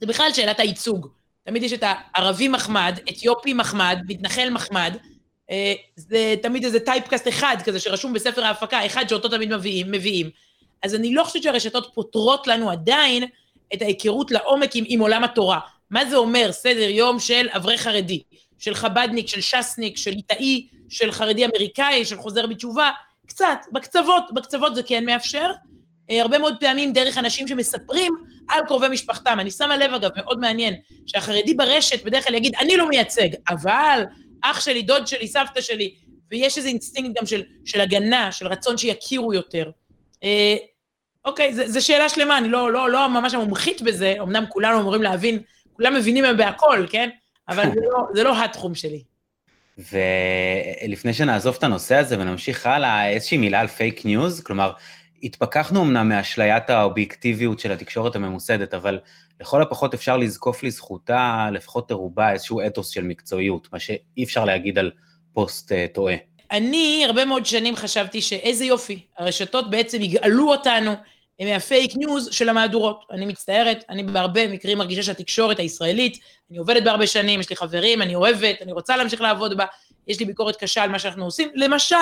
[0.00, 1.08] זה בכלל שאלת הייצוג.
[1.44, 4.96] תמיד יש את הערבי מחמד, אתיופי מחמד, מתנחל מחמד.
[5.96, 10.30] זה תמיד איזה טייפקאסט אחד כזה שרשום בספר ההפקה, אחד שאותו תמיד מביאים, מביאים.
[10.82, 13.24] אז אני לא חושבת שהרשתות פותרות לנו עדיין
[13.74, 15.58] את ההיכרות לעומק עם, עם עולם התורה.
[15.90, 18.22] מה זה אומר סדר יום של אברך חרדי,
[18.58, 22.90] של חבדניק, של ש"סניק, של ליטאי, של חרדי אמריקאי, של חוזר בתשובה,
[23.26, 25.50] קצת, בקצוות, בקצוות זה כן מאפשר.
[26.10, 28.14] אה, הרבה מאוד פעמים דרך אנשים שמספרים
[28.48, 29.40] על קרובי משפחתם.
[29.40, 30.74] אני שמה לב, אגב, מאוד מעניין,
[31.06, 34.04] שהחרדי ברשת בדרך כלל יגיד, אני לא מייצג, אבל
[34.42, 35.94] אח שלי, דוד שלי, סבתא שלי,
[36.30, 39.70] ויש איזה אינסטינקט גם של, של הגנה, של רצון שיכירו יותר.
[40.24, 40.56] אה,
[41.24, 45.38] אוקיי, זו שאלה שלמה, אני לא, לא, לא ממש מומחית בזה, אמנם כולנו אמורים להבין,
[45.72, 47.10] כולם מבינים בהכל, כן?
[47.48, 49.02] אבל זה לא, זה לא התחום שלי.
[49.78, 54.72] ולפני שנעזוב את הנושא הזה ונמשיך הלאה, איזושהי מילה על פייק ניוז, כלומר,
[55.24, 58.98] התפכחנו אמנם מאשליית האובייקטיביות של התקשורת הממוסדת, אבל
[59.40, 64.78] לכל הפחות אפשר לזקוף לזכותה, לפחות לרובה, איזשהו אתוס של מקצועיות, מה שאי אפשר להגיד
[64.78, 64.90] על
[65.32, 66.14] פוסט, אה, טועה.
[66.50, 70.92] אני הרבה מאוד שנים חשבתי שאיזה יופי, הרשתות בעצם יגאלו אותנו
[71.40, 73.04] מהפייק ניוז של המהדורות.
[73.10, 76.18] אני מצטערת, אני בהרבה מקרים מרגישה שהתקשורת הישראלית,
[76.50, 79.64] אני עובדת בהרבה שנים, יש לי חברים, אני אוהבת, אני רוצה להמשיך לעבוד בה,
[80.08, 81.96] יש לי ביקורת קשה על מה שאנחנו עושים, למשל,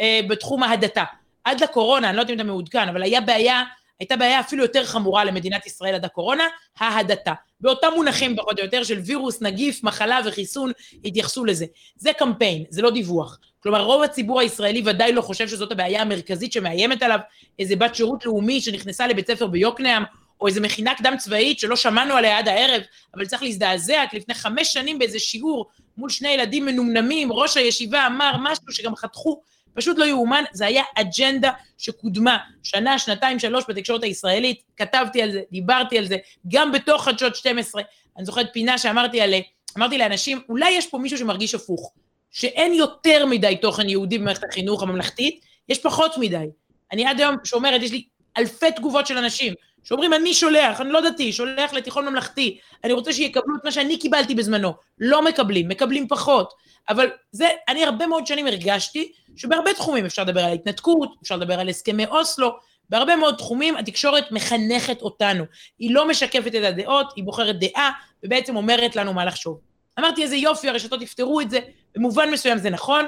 [0.00, 1.04] אה, בתחום ההדתה.
[1.44, 3.62] עד לקורונה, אני לא יודעת אם אתה מעודכן, אבל היה בעיה,
[4.00, 6.44] הייתה בעיה אפילו יותר חמורה למדינת ישראל עד הקורונה,
[6.78, 7.32] ההדתה.
[7.60, 10.72] באותם מונחים פחות או יותר של וירוס, נגיף, מחלה וחיסון,
[11.04, 11.66] התייחסו לזה.
[11.96, 13.38] זה קמפיין, זה לא דיווח.
[13.60, 17.18] כלומר, רוב הציבור הישראלי ודאי לא חושב שזאת הבעיה המרכזית שמאיימת עליו,
[17.58, 20.04] איזה בת שירות לאומי שנכנסה לבית ספר ביוקנעם,
[20.40, 22.82] או איזה מכינה קדם צבאית שלא שמענו עליה עד הערב,
[23.14, 28.06] אבל צריך להזדעזע, כי לפני חמש שנים באיזה שיעור מול שני ילדים מנומנמים, ראש הישיבה
[28.06, 29.42] אמר משהו שגם חתכו,
[29.74, 35.40] פשוט לא יאומן, זה היה אג'נדה שקודמה שנה, שנתיים, שלוש בתקשורת הישראלית, כתבתי על זה,
[35.52, 36.16] דיברתי על זה,
[36.48, 37.82] גם בתוך חדשות 12,
[38.16, 39.34] אני זוכרת פינה שאמרתי על,
[39.78, 41.92] אמרתי לאנשים, אולי יש פה מישהו שמרגיש הפוך,
[42.30, 46.46] שאין יותר מדי תוכן יהודי במערכת החינוך הממלכתית, יש פחות מדי.
[46.92, 48.04] אני עד היום שומרת, יש לי
[48.38, 53.12] אלפי תגובות של אנשים שאומרים, אני שולח, אני לא דתי, שולח לתיכון ממלכתי, אני רוצה
[53.12, 54.72] שיקבלו את מה שאני קיבלתי בזמנו.
[54.98, 56.52] לא מקבלים, מקבלים פחות.
[56.88, 61.60] אבל זה, אני הרבה מאוד שנים הרגשתי שבהרבה תחומים אפשר לדבר על ההתנתקות, אפשר לדבר
[61.60, 62.50] על הסכמי אוסלו,
[62.88, 65.44] בהרבה מאוד תחומים התקשורת מחנכת אותנו.
[65.78, 67.90] היא לא משקפת את הדעות, היא בוחרת דעה,
[68.24, 69.60] ובעצם אומרת לנו מה לחשוב.
[69.98, 71.58] אמרתי, איזה יופי, הרשתות יפתרו את זה,
[71.96, 73.04] במובן מסוים זה נכון,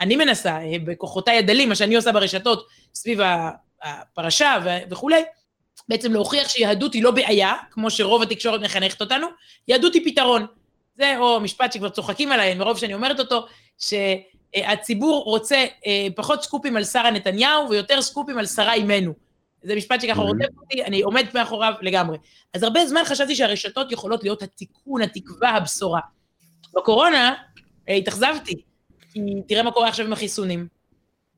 [0.00, 3.20] אני מנסה, אה, בכוחותיי הדלים, מה שאני עושה ברשתות סביב
[3.82, 4.58] הפרשה
[4.90, 5.22] וכולי,
[5.88, 9.26] בעצם להוכיח שיהדות היא לא בעיה, כמו שרוב התקשורת מחנכת אותנו,
[9.68, 10.46] יהדות היא פתרון.
[11.00, 13.46] זה או משפט שכבר צוחקים עליי, מרוב שאני אומרת אותו,
[13.78, 19.12] שהציבור רוצה אה, פחות סקופים על שרה נתניהו ויותר סקופים על שרה אימנו.
[19.62, 22.18] זה משפט שככה רודף אותי, אני עומדת מאחוריו לגמרי.
[22.54, 26.00] אז הרבה זמן חשבתי שהרשתות יכולות להיות התיקון, התקווה, הבשורה.
[26.74, 27.34] בקורונה
[27.88, 28.62] אה, התאכזבתי,
[29.12, 30.66] כי תראה מה קורה עכשיו עם החיסונים.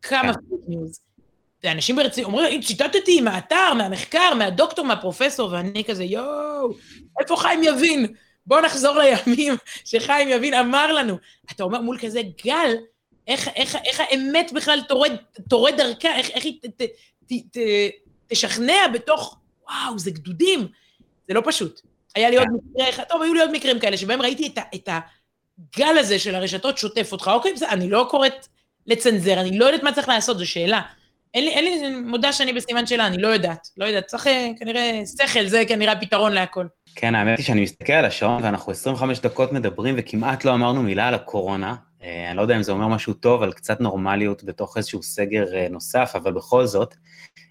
[0.03, 0.57] כמה פייק כן.
[0.69, 1.01] ניוז.
[1.65, 6.73] ואנשים ברצינות אומרים, ציטטתי מהאתר, מהמחקר, מהדוקטור, מהפרופסור, ואני כזה, יואו,
[7.21, 8.07] איפה חיים יבין?
[8.47, 11.19] בואו נחזור לימים שחיים יבין אמר לנו.
[11.53, 12.75] אתה אומר מול כזה גל,
[13.27, 15.13] איך, איך, איך האמת בכלל תורד,
[15.49, 16.83] תורד דרכה, איך, איך היא ת, ת,
[17.27, 17.59] ת, ת,
[18.27, 19.37] תשכנע בתוך,
[19.69, 20.69] וואו, זה גדודים.
[21.29, 21.81] זה לא פשוט.
[22.15, 22.55] היה לי עוד כן.
[22.55, 26.19] מקרה אחד, טוב, היו לי עוד מקרים כאלה, שבהם ראיתי את, ה, את הגל הזה
[26.19, 27.31] של הרשתות שוטף אותך.
[27.35, 28.49] אוקיי, בסדר, אני לא קוראת
[28.87, 30.81] לצנזר, אני לא יודעת מה צריך לעשות, זו שאלה.
[31.35, 33.69] אין לי, אין לי, מודה שאני בסימן שאלה, אני לא יודעת.
[33.77, 36.67] לא יודעת, צריך אה, כנראה, שכל זה כנראה הפתרון להכל.
[36.95, 41.09] כן, האמת היא שאני מסתכל על השעון ואנחנו 25 דקות מדברים וכמעט לא אמרנו מילה
[41.09, 41.75] על הקורונה.
[42.03, 45.55] אה, אני לא יודע אם זה אומר משהו טוב על קצת נורמליות בתוך איזשהו סגר
[45.55, 46.95] אה, נוסף, אבל בכל זאת,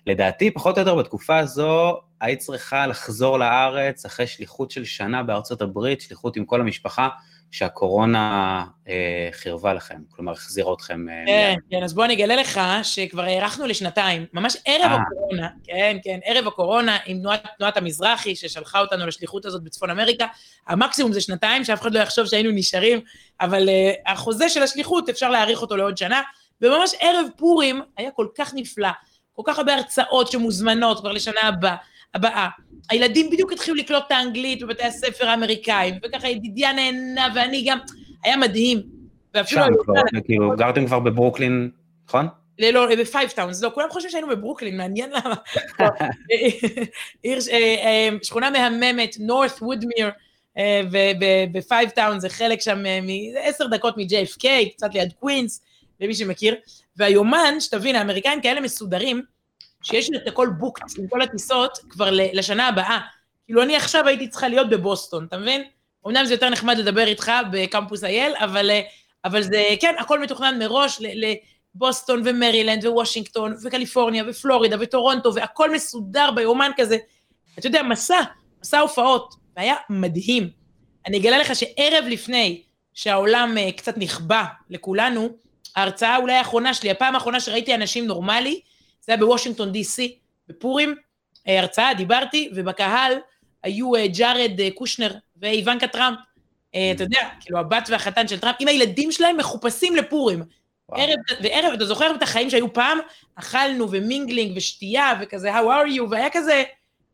[0.08, 5.62] לדעתי, פחות או יותר בתקופה הזו, היית צריכה לחזור לארץ אחרי שליחות של שנה בארצות
[5.62, 7.10] הברית, שליחות עם כל המשפחה,
[7.52, 11.10] שהקורונה אה, חירבה לכם, כלומר החזירה אתכם.
[11.10, 11.60] אה, כן, מיד.
[11.70, 14.94] כן, אז בוא אני אגלה לך שכבר הארכנו לשנתיים, ממש ערב 아.
[14.94, 14.98] אה.
[15.02, 20.26] הקורונה, כן, כן, ערב הקורונה עם תנועת, תנועת המזרחי ששלחה אותנו לשליחות הזאת בצפון אמריקה,
[20.68, 23.00] המקסימום זה שנתיים, שאף אחד לא יחשוב שהיינו נשארים,
[23.42, 26.22] אבל אה, החוזה של השליחות אפשר להאריך אותו לעוד שנה,
[26.62, 28.90] וממש ערב פורים היה כל כך נפלא,
[29.34, 31.76] כל כך הרבה הרצאות שמוזמנות כבר לשנה הבאה.
[32.14, 32.50] הבאה.
[32.90, 37.78] הילדים בדיוק התחילו לקלוט את האנגלית בבתי הספר האמריקאים, וככה ידידיה נהנה, ואני גם,
[38.24, 38.82] היה מדהים.
[39.46, 39.94] שם כבר,
[40.26, 41.70] כאילו, גרתם כבר בברוקלין,
[42.08, 42.28] נכון?
[42.60, 45.36] לא, לא, בפייבטאונס, לא, כולם חושבים שהיינו בברוקלין, מעניין למה.
[47.26, 50.10] אה, אה, שכונה מהממת, נורת וודמיר,
[51.52, 53.00] בפייבטאונס, זה חלק שם, אה,
[53.44, 54.46] עשר דקות מ-JFK,
[54.76, 55.62] קצת ליד קווינס,
[56.00, 56.56] למי שמכיר,
[56.98, 59.22] והיומן, שתבין, האמריקאים כאלה מסודרים,
[59.84, 63.00] שיש לי את הכל booked עם כל הטיסות כבר לשנה הבאה.
[63.46, 65.64] כאילו, אני עכשיו הייתי צריכה להיות בבוסטון, אתה מבין?
[66.08, 68.70] אמנם זה יותר נחמד לדבר איתך בקמפוס אייל, אבל,
[69.26, 76.72] אבל זה, כן, הכל מתוכנן מראש לבוסטון ומרילנד ווושינגטון וקליפורניה ופלורידה וטורונטו, והכל מסודר ביומן
[76.78, 76.98] כזה.
[77.60, 78.22] אתה יודע, מסע,
[78.62, 80.50] מסע הופעות, והיה מדהים.
[81.08, 82.62] אני אגלה לך שערב לפני
[82.94, 85.30] שהעולם uh, קצת נכבה לכולנו,
[85.76, 88.62] ההרצאה אולי האחרונה שלי, הפעם האחרונה שראיתי אנשים נורמלי,
[89.02, 90.96] זה היה בוושינגטון די.סי, בפורים,
[91.48, 93.14] אה, הרצאה, דיברתי, ובקהל
[93.64, 96.18] היו אה, ג'ארד אה, קושנר ואיוונקה טראמפ.
[96.96, 100.44] אתה יודע, כאילו הבת והחתן של טראמפ, עם הילדים שלהם מחופשים לפורים.
[100.92, 102.98] ערב, וערב, אתה זוכר את החיים שהיו פעם?
[103.36, 106.02] אכלנו ו-mingling ושתייה וכזה, How are you?
[106.10, 106.64] והיה כזה,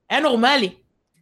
[0.09, 0.69] היה נורמלי.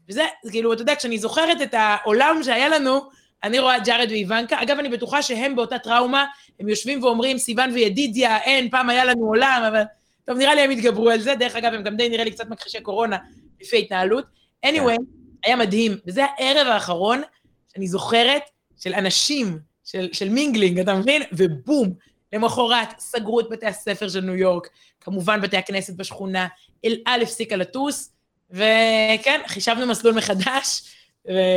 [0.09, 3.09] וזה, כאילו, אתה יודע, כשאני זוכרת את העולם שהיה לנו
[3.43, 6.25] אני רואה את ג'ארד ואיוונקה, אגב, אני בטוחה שהם באותה טראומה,
[6.59, 9.83] הם יושבים ואומרים, סיוון וידידיה, אין, פעם היה לנו עולם, אבל...
[10.25, 12.49] טוב, נראה לי הם התגברו על זה, דרך אגב, הם גם די נראה לי קצת
[12.49, 13.17] מכחישי קורונה,
[13.61, 14.25] לפי ההתנהלות.
[14.65, 14.97] anyway,
[15.45, 17.21] היה מדהים, וזה הערב האחרון
[17.73, 18.41] שאני זוכרת
[18.77, 21.21] של אנשים, של, של mingling, אתה מבין?
[21.31, 21.93] ובום,
[22.33, 24.69] למחרת סגרו את בתי הספר של ניו יורק,
[25.01, 26.47] כמובן בתי הכנסת בשכונה,
[26.85, 28.13] אל על הפסיקה לטוס,
[28.51, 30.95] וכן, חישבנו מסלול מחדש,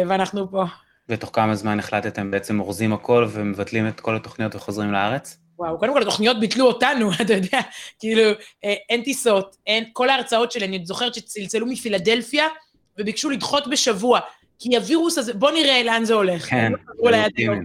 [0.09, 0.65] ואנחנו פה.
[1.09, 5.39] ותוך כמה זמן החלטתם בעצם אורזים הכל ומבטלים את כל התוכניות וחוזרים לארץ?
[5.59, 7.61] וואו, קודם כל התוכניות ביטלו אותנו, אתה יודע,
[7.99, 8.23] כאילו,
[8.65, 12.47] אה, אין טיסות, אין, כל ההרצאות שלי, אני זוכרת שצלצלו מפילדלפיה,
[12.99, 14.21] וביקשו לדחות בשבוע,
[14.59, 16.51] כי הווירוס הזה, בוא נראה לאן זה הולך.
[16.51, 16.73] כן,
[17.05, 17.57] זה לגיטימי.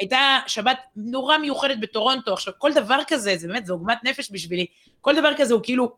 [0.00, 4.66] הייתה שבת נורא מיוחדת בטורונטו, עכשיו, כל דבר כזה, זה באמת, זה עוגמת נפש בשבילי,
[5.00, 5.92] כל דבר כזה הוא כאילו,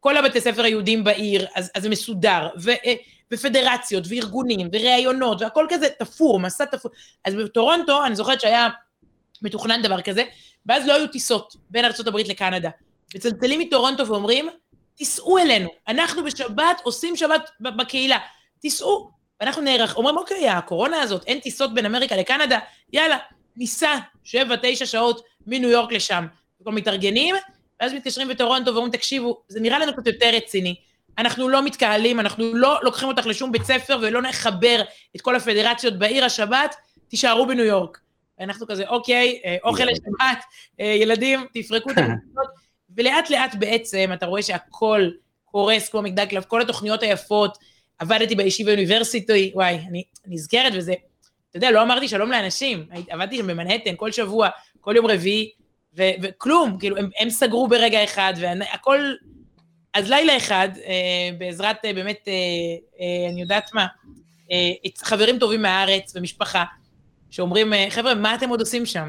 [0.00, 2.94] כל הבתי ספר היהודים בעיר, אז, אז זה מסודר, ו, אה,
[3.32, 6.90] ופדרציות, וארגונים, וראיונות, והכל כזה תפור, מסע תפור.
[7.24, 8.68] אז בטורונטו, אני זוכרת שהיה
[9.42, 10.22] מתוכנן דבר כזה,
[10.66, 12.70] ואז לא היו טיסות בין ארה"ב לקנדה.
[13.14, 14.48] מצלצלים מטורונטו ואומרים,
[14.94, 18.18] תיסעו אלינו, אנחנו בשבת עושים שבת בקהילה,
[18.60, 19.10] תיסעו.
[19.40, 22.58] ואנחנו נערך, אומרים, אוקיי, הקורונה הזאת, אין טיסות בין אמריקה לקנדה,
[22.92, 23.16] יאללה,
[23.56, 26.26] ניסע שבע, תשע שעות מניו יורק לשם.
[26.60, 27.34] וכבר מתארגנים,
[27.80, 30.74] ואז מתקשרים בטורונטו ואומרים, תקשיבו, זה נראה לנו קצת יותר רציני.
[31.18, 34.82] אנחנו לא מתקהלים, אנחנו לא לוקחים אותך לשום בית ספר ולא נחבר
[35.16, 36.76] את כל הפדרציות בעיר השבת,
[37.08, 37.98] תישארו בניו יורק.
[38.40, 40.44] ואנחנו כזה, אוקיי, אה, אוכל לשבת,
[40.80, 42.48] אה, ילדים, תפרקו את המקומות,
[42.96, 45.10] ולאט לאט בעצם אתה רואה שהכל
[45.44, 47.58] קורס כמו מגדל קלף, כל התוכניות היפות,
[47.98, 50.92] עבדתי בישיבה אוניברסיטי, וואי, אני נזכרת וזה,
[51.50, 54.48] אתה יודע, לא אמרתי שלום לאנשים, עבדתי שם במנהטן כל שבוע,
[54.80, 55.50] כל יום רביעי,
[55.96, 59.14] ו- וכלום, כאילו, הם, הם סגרו ברגע אחד, והכל...
[59.94, 62.32] אז לילה אחד, אה, בעזרת אה, באמת, אה,
[63.00, 63.86] אה, אני יודעת מה,
[64.52, 66.64] אה, חברים טובים מהארץ ומשפחה,
[67.30, 69.08] שאומרים, אה, חבר'ה, מה אתם עוד עושים שם?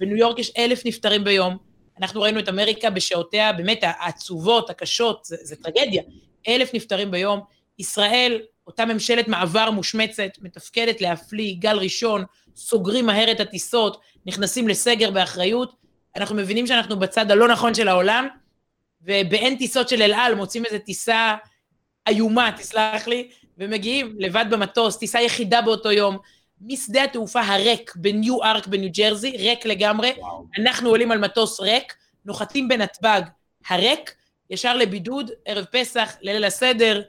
[0.00, 1.56] בניו יורק יש אלף נפטרים ביום,
[2.00, 6.02] אנחנו ראינו את אמריקה בשעותיה, באמת, העצובות, הקשות, זה, זה טרגדיה.
[6.48, 7.40] אלף נפטרים ביום.
[7.78, 12.24] ישראל, אותה ממשלת מעבר מושמצת, מתפקדת להפליא, גל ראשון,
[12.56, 15.74] סוגרים מהר את הטיסות, נכנסים לסגר באחריות.
[16.16, 18.28] אנחנו מבינים שאנחנו בצד הלא נכון של העולם,
[19.02, 21.36] ובאין טיסות של אל על מוצאים איזו טיסה
[22.08, 26.18] איומה, תסלח לי, ומגיעים לבד במטוס, טיסה יחידה באותו יום,
[26.60, 30.44] משדה התעופה הריק בניו ארק בניו ג'רזי, ריק לגמרי, וואו.
[30.58, 31.94] אנחנו עולים על מטוס ריק,
[32.24, 33.22] נוחתים בנתב"ג
[33.68, 34.14] הריק,
[34.50, 37.02] ישר לבידוד, ערב פסח, ליל הסדר,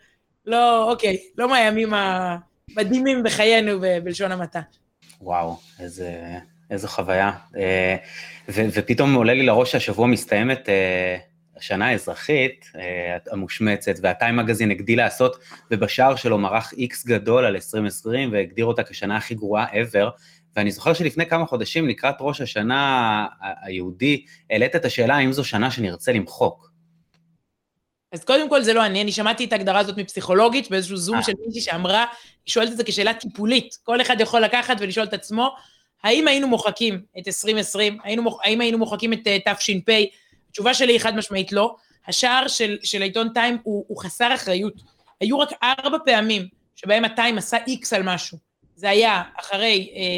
[0.45, 4.61] לא, אוקיי, לא מהימים המדהימים בחיינו בלשון המעטה.
[5.21, 6.11] וואו, איזה,
[6.71, 7.31] איזו חוויה.
[7.57, 7.95] אה,
[8.49, 11.17] ו, ופתאום עולה לי לראש שהשבוע מסתיימת אה,
[11.59, 15.35] השנה האזרחית אה, המושמצת, והטיים מגזין הגדיל לעשות,
[15.71, 20.09] ובשער שלו מרח איקס גדול על 2020, והגדיר אותה כשנה הכי גרועה ever,
[20.55, 23.25] ואני זוכר שלפני כמה חודשים, לקראת ראש השנה
[23.61, 26.69] היהודי, העלית את השאלה האם זו שנה שנרצה למחוק.
[28.11, 31.23] אז קודם כל זה לא אני, אני שמעתי את ההגדרה הזאת מפסיכולוגית באיזשהו זום אה.
[31.23, 32.05] של מישהי שאמרה,
[32.45, 35.55] היא שואלת את זה כשאלה טיפולית, כל אחד יכול לקחת ולשאול את עצמו,
[36.03, 39.89] האם היינו מוחקים את 2020, היינו, האם היינו מוחקים את uh, תש"פ,
[40.49, 41.75] התשובה שלי היא חד משמעית לא.
[42.07, 44.73] השער של, של העיתון טיים הוא, הוא חסר אחריות.
[45.21, 48.37] היו רק ארבע פעמים שבהם הטיים עשה איקס על משהו.
[48.75, 50.17] זה היה אחרי אה,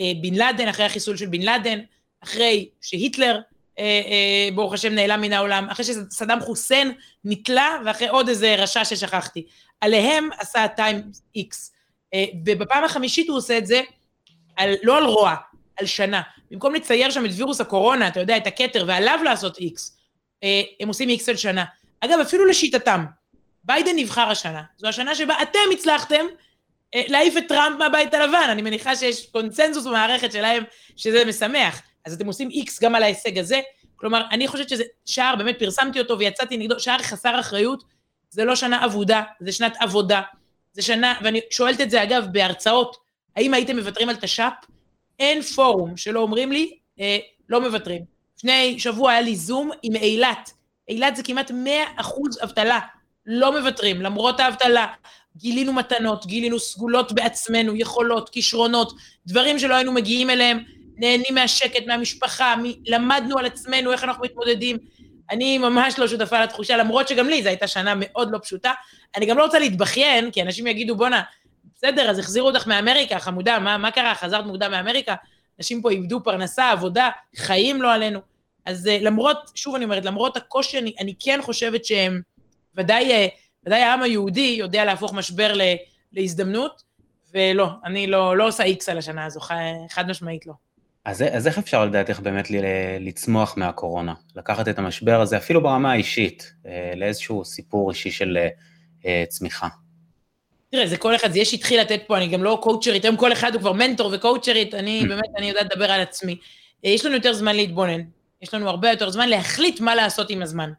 [0.00, 1.78] אה, בן לאדן, אחרי החיסול של בן לאדן,
[2.24, 3.40] אחרי שהיטלר,
[3.78, 6.92] אה, אה, ברוך השם, נעלם מן העולם, אחרי שסדאם חוסיין
[7.24, 9.46] נתלה, ואחרי עוד איזה רשע ששכחתי.
[9.80, 11.02] עליהם עשה הטיים
[11.34, 11.72] איקס.
[12.14, 13.80] אה, ובפעם החמישית הוא עושה את זה,
[14.56, 15.36] על, לא על רוע,
[15.80, 16.22] על שנה.
[16.50, 19.96] במקום לצייר שם את וירוס הקורונה, אתה יודע, את הכתר, ועליו לעשות איקס,
[20.44, 21.64] אה, הם עושים איקס על שנה.
[22.00, 23.04] אגב, אפילו לשיטתם,
[23.64, 24.62] ביידן נבחר השנה.
[24.76, 26.24] זו השנה שבה אתם הצלחתם
[26.94, 28.46] אה, להעיף את טראמפ מהבית הלבן.
[28.50, 30.64] אני מניחה שיש קונצנזוס במערכת שלהם
[30.96, 31.82] שזה משמח.
[32.06, 33.60] אז אתם עושים איקס גם על ההישג הזה.
[33.96, 37.84] כלומר, אני חושבת שזה שער, באמת פרסמתי אותו ויצאתי נגדו, שער חסר אחריות.
[38.30, 40.20] זה לא שנה אבודה, זה שנת עבודה.
[40.72, 42.96] זה שנה, ואני שואלת את זה אגב בהרצאות,
[43.36, 44.52] האם הייתם מוותרים על תש"פ?
[45.20, 48.02] אין פורום שלא אומרים לי, אה, לא מוותרים.
[48.38, 50.50] לפני שבוע היה לי זום עם אילת.
[50.88, 52.78] אילת זה כמעט 100 אחוז אבטלה.
[53.26, 54.86] לא מוותרים, למרות האבטלה.
[55.36, 58.92] גילינו מתנות, גילינו סגולות בעצמנו, יכולות, כישרונות,
[59.26, 60.64] דברים שלא היינו מגיעים אליהם,
[60.96, 62.62] נהנים מהשקט, מהמשפחה, מ...
[62.86, 64.76] למדנו על עצמנו איך אנחנו מתמודדים.
[65.30, 68.72] אני ממש לא שותפה לתחושה, למרות שגם לי זו הייתה שנה מאוד לא פשוטה.
[69.16, 71.22] אני גם לא רוצה להתבכיין, כי אנשים יגידו, בואנה,
[71.82, 74.14] בסדר, אז החזירו אותך מאמריקה, חמודה, מה, מה קרה?
[74.14, 75.14] חזרת מוקדם מאמריקה?
[75.58, 78.20] אנשים פה איבדו פרנסה, עבודה, חיים לא עלינו.
[78.66, 82.20] אז uh, למרות, שוב אני אומרת, למרות הקושי, אני, אני כן חושבת שהם,
[82.74, 83.30] ודאי, uh,
[83.66, 85.62] ודאי העם היהודי יודע להפוך משבר ל,
[86.12, 86.82] להזדמנות,
[87.34, 89.40] ולא, אני לא, לא עושה איקס על השנה הזו,
[89.90, 90.52] חד משמעית לא.
[91.04, 92.48] אז, אז איך אפשר לדעתך באמת
[93.00, 94.14] לצמוח מהקורונה?
[94.36, 98.38] לקחת את המשבר הזה, אפילו ברמה האישית, אה, לאיזשהו סיפור אישי של
[99.06, 99.68] אה, צמיחה.
[100.70, 103.32] תראה, זה כל אחד, זה יש התחיל לתת פה, אני גם לא קואוצ'רית, היום כל
[103.32, 106.36] אחד הוא כבר מנטור וקואוצ'רית, אני באמת, אני יודעת לדבר על עצמי.
[106.84, 108.00] אה, יש לנו יותר זמן להתבונן,
[108.42, 110.72] יש לנו הרבה יותר זמן להחליט מה לעשות עם הזמן,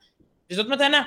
[0.51, 1.01] וזאת מתנה.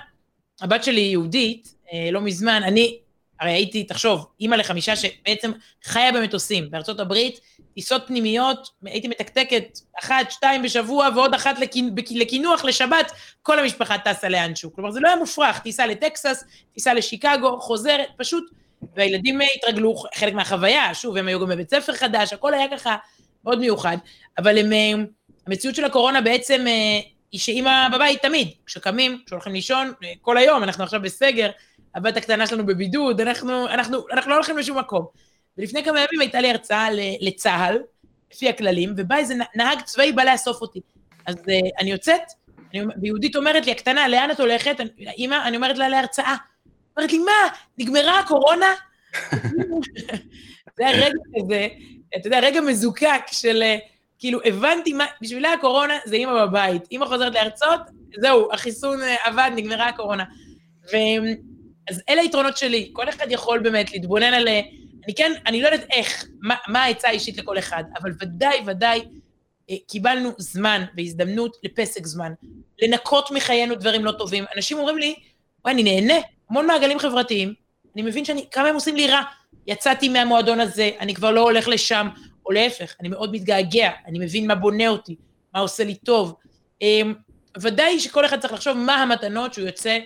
[0.60, 1.74] הבת שלי יהודית,
[2.12, 2.98] לא מזמן, אני,
[3.40, 5.52] הרי הייתי, תחשוב, אימא לחמישה שבעצם
[5.84, 7.40] חיה במטוסים, בארצות הברית,
[7.74, 11.56] טיסות פנימיות, הייתי מתקתקת אחת, שתיים בשבוע, ועוד אחת
[12.10, 14.72] לקינוח לשבת, כל המשפחה טסה לאנשהו.
[14.74, 16.44] כלומר, זה לא היה מופרך, טיסה לטקסס,
[16.74, 18.44] טיסה לשיקגו, חוזרת, פשוט,
[18.96, 22.96] והילדים התרגלו חלק מהחוויה, שוב, הם היו גם בבית ספר חדש, הכל היה ככה
[23.44, 23.96] מאוד מיוחד,
[24.38, 24.92] אבל הם, אה,
[25.46, 27.00] המציאות של הקורונה בעצם אה,
[27.32, 31.50] היא שאימא בבית תמיד, כשקמים, כשהולכים לישון, אה, כל היום, אנחנו עכשיו בסגר,
[31.94, 35.06] הבת הקטנה שלנו בבידוד, אנחנו, אנחנו, אנחנו לא הולכים לשום מקום.
[35.58, 36.88] ולפני כמה ימים הייתה לי הרצאה
[37.20, 37.78] לצה"ל,
[38.32, 40.80] לפי הכללים, ובא איזה נהג צבאי, בא לאסוף אותי.
[41.26, 41.36] אז
[41.80, 42.20] אני יוצאת,
[43.02, 44.76] ויהודית אומרת לי, הקטנה, לאן את הולכת?
[44.98, 46.34] אימא, אני אומרת לה להרצאה.
[46.96, 48.74] אומרת לי, מה, נגמרה הקורונה?
[50.76, 51.68] זה היה רגע כזה,
[52.16, 53.76] אתה יודע, רגע מזוקק של, אה,
[54.18, 56.82] כאילו, הבנתי מה, בשבילה הקורונה זה אימא בבית.
[56.90, 57.80] אימא חוזרת להרצות,
[58.20, 60.24] זהו, החיסון אה, עבד, נגמרה הקורונה.
[60.92, 60.96] ו...
[61.90, 64.48] אז אלה היתרונות שלי, כל אחד יכול באמת להתבונן על...
[65.04, 69.04] אני כן, אני לא יודעת איך, מה, מה העצה האישית לכל אחד, אבל ודאי, ודאי,
[69.70, 72.32] אה, קיבלנו זמן והזדמנות לפסק זמן,
[72.82, 74.44] לנקות מחיינו דברים לא טובים.
[74.56, 75.14] אנשים אומרים לי,
[75.64, 77.54] וואי, אני נהנה, המון מעגלים חברתיים,
[77.94, 79.22] אני מבין שאני, כמה הם עושים לי רע.
[79.66, 82.08] יצאתי מהמועדון הזה, אני כבר לא הולך לשם,
[82.46, 85.16] או להפך, אני מאוד מתגעגע, אני מבין מה בונה אותי,
[85.54, 86.34] מה עושה לי טוב.
[86.82, 87.14] אמ,
[87.60, 89.98] ודאי שכל אחד צריך לחשוב מה המתנות שהוא יוצא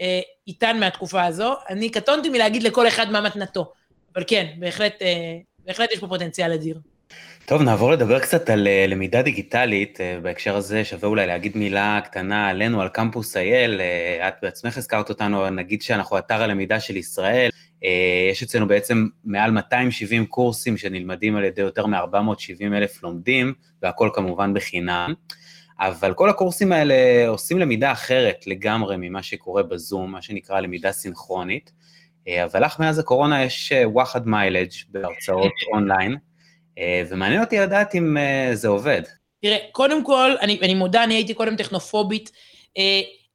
[0.00, 1.54] אה, איתן מהתקופה הזו.
[1.68, 3.72] אני קטונתי מלהגיד לכל אחד מה מתנתו.
[4.14, 6.78] אבל כן, בהחלט, אה, בהחלט יש פה פוטנציאל אדיר.
[7.52, 10.00] טוב, נעבור לדבר קצת על אה, למידה דיגיטלית.
[10.00, 13.80] אה, בהקשר הזה שווה אולי להגיד מילה קטנה עלינו, על קמפוס אייל.
[14.28, 17.50] את בעצמך הזכרת אותנו, נגיד שאנחנו אתר הלמידה של ישראל.
[18.30, 24.54] יש אצלנו בעצם מעל 270 קורסים שנלמדים על ידי יותר מ-470 אלף לומדים, והכל כמובן
[24.54, 25.14] בחינם.
[25.80, 31.72] אבל כל הקורסים האלה עושים למידה אחרת לגמרי ממה שקורה בזום, מה שנקרא למידה סינכרונית.
[32.28, 36.18] אה, אבל לך מאז הקורונה יש וואחד מיילג' בהרצאות אונליין, אה,
[37.08, 39.02] ומעניין אותי לדעת אם אה, זה עובד.
[39.42, 42.30] תראה, קודם כל, אני, אני מודה, אני הייתי קודם טכנופובית.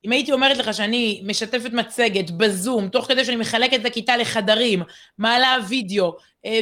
[0.06, 4.84] אם הייתי אומרת לך שאני משתפת מצגת בזום, תוך כדי שאני מחלקת את הכיתה לחדרים,
[5.17, 6.15] מעלה וידאו,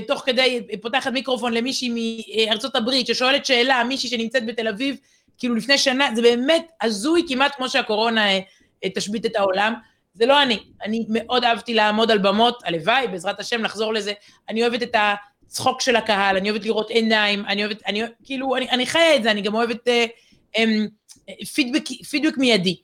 [0.07, 4.97] תוך כדי פותחת מיקרופון למישהי מארצות הברית ששואלת שאלה, מישהי שנמצאת בתל אביב,
[5.37, 8.25] כאילו לפני שנה, זה באמת הזוי כמעט כמו שהקורונה
[8.95, 9.73] תשבית את העולם.
[10.15, 10.59] זה לא אני.
[10.83, 14.13] אני מאוד אהבתי לעמוד על במות, הלוואי, בעזרת השם, לחזור לזה.
[14.49, 14.95] אני אוהבת את
[15.47, 19.23] הצחוק של הקהל, אני אוהבת לראות עיניים, אני אוהבת, אני, כאילו, אני, אני חיה את
[19.23, 20.05] זה, אני גם אוהבת אה,
[20.57, 20.65] אה,
[21.53, 22.75] פידבק, פידבק מיידי.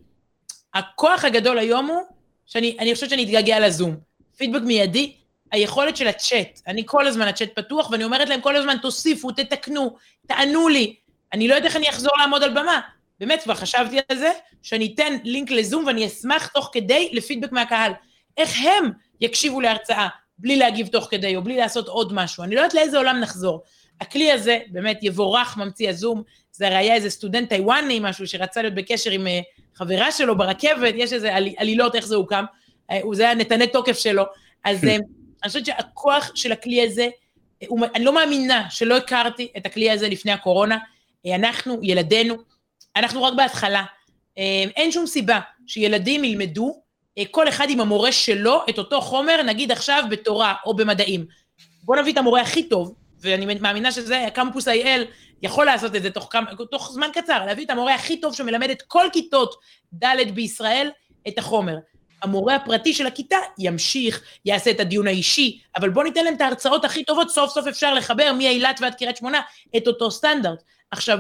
[0.74, 2.02] הכוח הגדול היום הוא,
[2.46, 3.96] שאני חושבת שאני אתגעגע לזום.
[4.38, 5.14] פידבק מיידי,
[5.52, 9.96] היכולת של הצ'אט, אני כל הזמן, הצ'אט פתוח, ואני אומרת להם כל הזמן, תוסיפו, תתקנו,
[10.28, 10.96] תענו לי.
[11.34, 12.80] אני לא יודעת איך אני אחזור לעמוד על במה.
[13.20, 14.32] באמת, כבר חשבתי על זה,
[14.64, 17.92] שאני אתן לינק לזום ואני אשמח תוך כדי לפידבק מהקהל.
[18.38, 20.08] איך הם יקשיבו להרצאה
[20.42, 22.44] בלי להגיב תוך כדי, או בלי לעשות עוד משהו.
[22.44, 23.64] אני לא יודעת לאיזה עולם נחזור.
[24.02, 28.76] הכלי הזה באמת יבורך ממציא הזום, זה הרי היה איזה סטודנט טיוואני, משהו שרצה להיות
[28.76, 29.30] בקשר עם uh,
[29.76, 32.46] חברה שלו ברכבת, יש איזה על, עלילות איך זה הוקם,
[32.92, 34.24] uh, זה היה נתני תוקף שלו.
[34.64, 37.08] אז uh, אני חושבת שהכוח של הכלי הזה,
[37.68, 40.78] הוא, אני לא מאמינה שלא הכרתי את הכלי הזה לפני הקורונה.
[41.36, 42.36] אנחנו, ילדינו,
[42.96, 43.84] אנחנו רק בהתחלה.
[44.38, 46.81] אה, אין שום סיבה שילדים ילמדו, אה,
[47.32, 51.26] כל אחד עם המורה שלו, את אותו חומר, נגיד עכשיו בתורה או במדעים.
[51.84, 55.02] בוא נביא את המורה הכי טוב, ואני מאמינה שזה, קמפוס IL
[55.42, 58.70] יכול לעשות את זה תוך, כמה, תוך זמן קצר, להביא את המורה הכי טוב שמלמד
[58.70, 59.56] את כל כיתות
[59.94, 60.90] ד' בישראל
[61.28, 61.78] את החומר.
[62.22, 66.86] המורה הפרטי של הכיתה ימשיך, יעשה את הדיון האישי, אבל בוא ניתן להם את ההרצאות
[66.86, 69.42] הכי טובות, סוף סוף אפשר לחבר מאילת ועד קריית שמונה
[69.78, 70.64] את אותו סטנדרט.
[70.92, 71.20] עכשיו,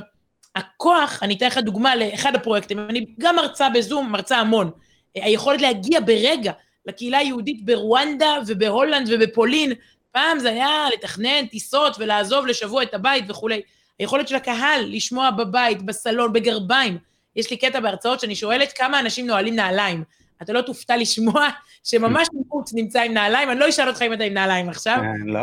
[0.55, 4.71] הכוח, אני אתן לך דוגמה לאחד הפרויקטים, אני גם מרצה בזום, מרצה המון.
[5.15, 6.51] היכולת להגיע ברגע
[6.85, 9.73] לקהילה היהודית ברואנדה ובהולנד ובפולין,
[10.11, 13.61] פעם זה היה לתכנן טיסות ולעזוב לשבוע את הבית וכולי.
[13.99, 16.97] היכולת של הקהל לשמוע בבית, בסלון, בגרביים.
[17.35, 20.03] יש לי קטע בהרצאות שאני שואלת כמה אנשים נועלים נעליים.
[20.41, 21.47] אתה לא תופתע לשמוע
[21.83, 24.97] שממש מחוץ נמצא עם נעליים, אני לא אשאל אותך אם אתה עם נעליים עכשיו.
[25.01, 25.41] כן, לא.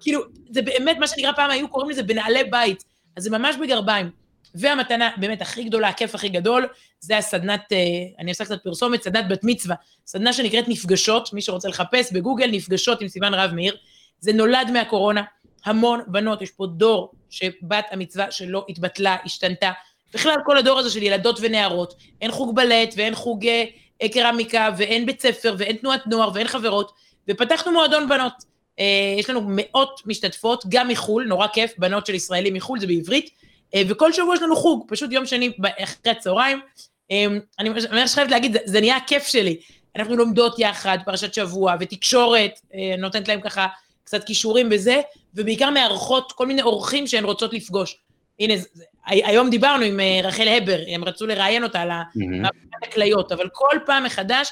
[0.00, 0.20] כאילו,
[0.50, 2.84] זה באמת מה שנקרא פעם היו קוראים לזה בנעלי בית.
[3.16, 4.10] אז זה ממש בגרביים.
[4.54, 6.68] והמתנה באמת הכי גדולה, הכיף הכי גדול,
[7.00, 7.78] זה הסדנת, אה,
[8.18, 9.76] אני עושה קצת פרסומת, סדנת בת מצווה,
[10.06, 13.76] סדנה שנקראת נפגשות, מי שרוצה לחפש בגוגל, נפגשות עם סיוון רב מאיר.
[14.20, 15.22] זה נולד מהקורונה.
[15.64, 19.70] המון בנות, יש פה דור שבת המצווה שלו התבטלה, השתנתה.
[20.14, 25.06] בכלל כל הדור הזה של ילדות ונערות, אין חוג בלט ואין חוג אה, קרמיקה ואין
[25.06, 26.92] בית ספר ואין תנועת נוער ואין חברות,
[27.30, 28.32] ופתחנו מועדון בנות.
[28.78, 33.24] אה, יש לנו מאות משתתפות, גם מחו"ל, נורא כיף, בנות של ישראלים מחו"ל, זה בעברית,
[33.24, 33.43] אה,
[33.88, 36.60] וכל שבוע יש לנו חוג, פשוט יום שני אחרי הצהריים.
[37.58, 39.56] אני ממש חייבת להגיד, זה, זה נהיה הכיף שלי.
[39.96, 42.60] אנחנו לומדות יחד, פרשת שבוע ותקשורת,
[42.98, 43.66] נותנת להם ככה
[44.04, 45.00] קצת כישורים בזה,
[45.34, 47.96] ובעיקר מארחות כל מיני אורחים שהן רוצות לפגוש.
[48.40, 48.54] הנה,
[49.06, 51.90] היום דיברנו עם אה, רחל הבר, הם רצו לראיין אותה על
[52.82, 54.48] הכליות, אבל כל פעם מחדש,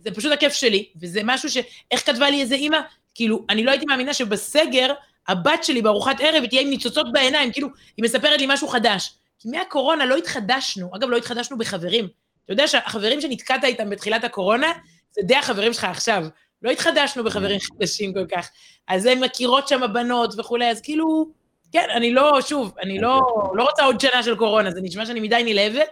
[0.00, 1.56] זה פשוט הכיף שלי, וזה משהו ש...
[1.90, 2.78] איך כתבה לי איזה אימא?
[3.14, 4.92] כאילו, אני לא הייתי מאמינה שבסגר,
[5.28, 9.14] הבת שלי בארוחת ערב, היא תהיה עם ניצוצות בעיניים, כאילו, היא מספרת לי משהו חדש.
[9.38, 12.08] כי מהקורונה לא התחדשנו, אגב, לא התחדשנו בחברים.
[12.44, 14.72] אתה יודע שהחברים שנתקעת איתם בתחילת הקורונה,
[15.12, 16.26] זה די החברים שלך עכשיו.
[16.62, 18.50] לא התחדשנו בחברים חדשים כל כך.
[18.88, 21.30] אז הן מכירות שם הבנות וכולי, אז כאילו,
[21.72, 23.20] כן, אני לא, שוב, אני לא,
[23.54, 25.88] לא רוצה עוד שנה של קורונה, זה נשמע שאני מדי נלהבת,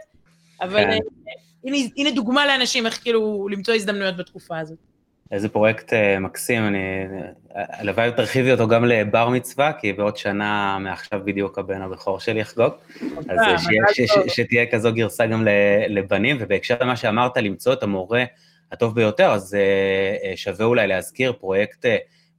[0.60, 0.90] אבל כן.
[0.90, 0.96] אה,
[1.64, 4.93] הנה, הנה דוגמה לאנשים איך כאילו למצוא הזדמנויות בתקופה הזאת.
[5.32, 6.78] איזה פרויקט uh, מקסים, אני...
[7.54, 12.72] הלוואי תרחיבי אותו גם לבר מצווה, כי בעוד שנה מעכשיו בדיוק הבן הבכור שלי יחגוג.
[13.28, 15.46] אז אה, שיה, ש, ש, שתהיה כזו גרסה גם
[15.88, 18.24] לבנים, ובהקשר למה שאמרת, למצוא את המורה
[18.72, 21.86] הטוב ביותר, אז uh, שווה אולי להזכיר פרויקט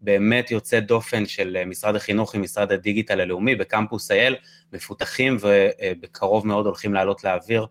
[0.01, 4.35] באמת יוצא דופן של אה, משרד החינוך עם משרד הדיגיטל הלאומי בקמפוס אייל,
[4.73, 7.65] מפותחים ובקרוב מאוד הולכים לעלות לאוויר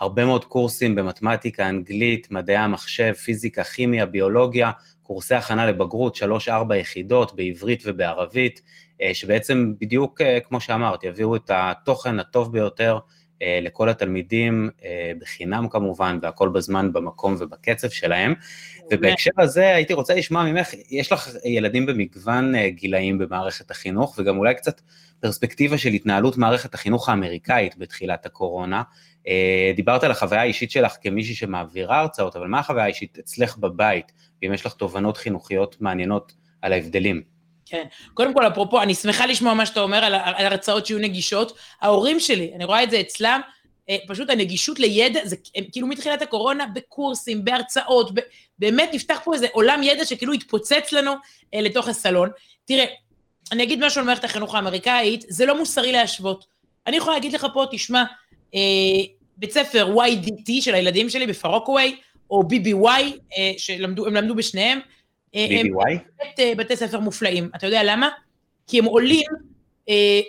[0.00, 4.70] הרבה מאוד קורסים במתמטיקה, אנגלית, מדעי המחשב, פיזיקה, כימיה, ביולוגיה,
[5.02, 8.62] קורסי הכנה לבגרות, שלוש-ארבע יחידות בעברית ובערבית,
[9.02, 12.98] אה, שבעצם בדיוק אה, כמו שאמרת, יביאו את התוכן הטוב ביותר
[13.62, 14.70] לכל התלמידים,
[15.18, 18.34] בחינם כמובן, והכל בזמן, במקום ובקצב שלהם.
[18.92, 24.38] ובהקשר הזה הייתי רוצה לשמוע ממך, יש לך ילדים במגוון אה, גילאים במערכת החינוך, וגם
[24.38, 24.80] אולי קצת
[25.20, 28.82] פרספקטיבה של התנהלות מערכת החינוך האמריקאית בתחילת הקורונה.
[29.28, 34.12] אה, דיברת על החוויה האישית שלך כמישהי שמעבירה הרצאות, אבל מה החוויה האישית אצלך בבית,
[34.42, 37.22] ואם יש לך תובנות חינוכיות מעניינות על ההבדלים?
[37.66, 41.58] כן, קודם כל, אפרופו, אני שמחה לשמוע מה שאתה אומר על, על הרצאות שיהיו נגישות.
[41.80, 43.40] ההורים שלי, אני רואה את זה אצלם,
[43.90, 45.36] אה, פשוט הנגישות לידע, זה
[45.72, 48.20] כאילו מתחילת הקורונה, בקורסים, בהרצאות, ב,
[48.58, 51.12] באמת נפתח פה איזה עולם ידע שכאילו התפוצץ לנו
[51.54, 52.30] אה, לתוך הסלון.
[52.64, 52.84] תראה,
[53.52, 56.44] אני אגיד משהו על מערכת החינוך האמריקאית, זה לא מוסרי להשוות.
[56.86, 58.04] אני יכולה להגיד לך פה, תשמע,
[59.36, 61.96] בית ספר YDT של הילדים שלי בפרוקווי,
[62.30, 62.88] או BBY,
[63.38, 64.78] אה, שהם למדו בשניהם.
[65.34, 65.90] אה, BBY?
[65.90, 67.50] הם באמת אה, בתי ספר מופלאים.
[67.56, 68.08] אתה יודע למה?
[68.66, 69.26] כי הם עולים
[69.88, 70.20] אה,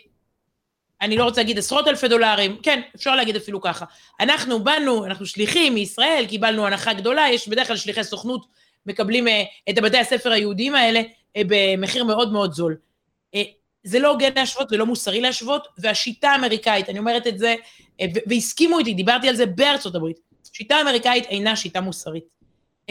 [1.02, 3.86] אני לא רוצה להגיד עשרות אלפי דולרים, כן, אפשר להגיד אפילו ככה.
[4.20, 8.46] אנחנו באנו, אנחנו שליחים מישראל, קיבלנו הנחה גדולה, יש בדרך כלל שליחי סוכנות,
[8.86, 9.32] מקבלים uh,
[9.70, 12.78] את הבתי הספר היהודיים האלה uh, במחיר מאוד מאוד זול.
[13.84, 17.56] זה לא הוגן להשוות, זה לא מוסרי להשוות, והשיטה האמריקאית, אני אומרת את זה,
[18.02, 20.20] uh, והסכימו איתי, דיברתי על זה בארצות הברית,
[20.54, 22.24] שיטה אמריקאית אינה שיטה מוסרית.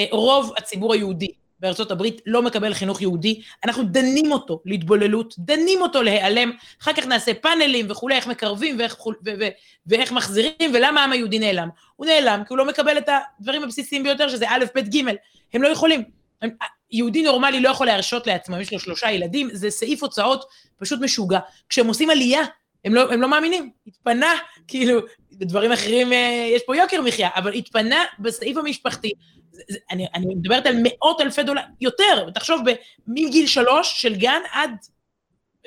[0.01, 1.29] Uh, רוב הציבור היהודי
[1.61, 7.07] בארצות הברית לא מקבל חינוך יהודי, אנחנו דנים אותו להתבוללות, דנים אותו להיעלם, אחר כך
[7.07, 9.11] נעשה פאנלים וכולי, איך מקרבים ואיך, ו-
[9.41, 9.49] ו-
[9.87, 11.69] ואיך מחזירים, ולמה העם היהודי נעלם.
[11.97, 15.03] הוא נעלם כי הוא לא מקבל את הדברים הבסיסיים ביותר, שזה א', ב', ג',
[15.55, 16.03] הם לא יכולים.
[16.93, 20.45] יהודי נורמלי לא יכול להרשות לעצמו, יש לו שלושה ילדים, זה סעיף הוצאות
[20.81, 21.39] פשוט משוגע.
[21.69, 22.43] כשהם עושים עלייה,
[22.85, 24.33] הם לא, הם לא מאמינים, התפנה,
[24.69, 25.01] כאילו,
[25.33, 29.13] בדברים אחרים אה, יש פה יוקר מחיה, אבל התפנה בסעיף המשפחתי,
[29.91, 32.61] אני, אני מדברת על מאות אלפי דולר, יותר, תחשוב,
[33.07, 34.71] מגיל שלוש של גן עד,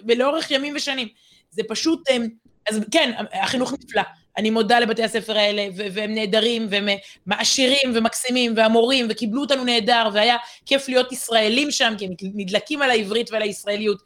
[0.08, 1.08] ולאורך ימים ושנים.
[1.50, 2.28] זה פשוט, אמ,
[2.70, 4.02] אז כן, החינוך נפלא.
[4.38, 6.88] אני מודה לבתי הספר האלה, והם נהדרים, והם
[7.26, 12.90] מעשירים ומקסימים, והמורים, וקיבלו אותנו נהדר, והיה כיף להיות ישראלים שם, כי הם נדלקים על
[12.90, 14.02] העברית ועל הישראליות,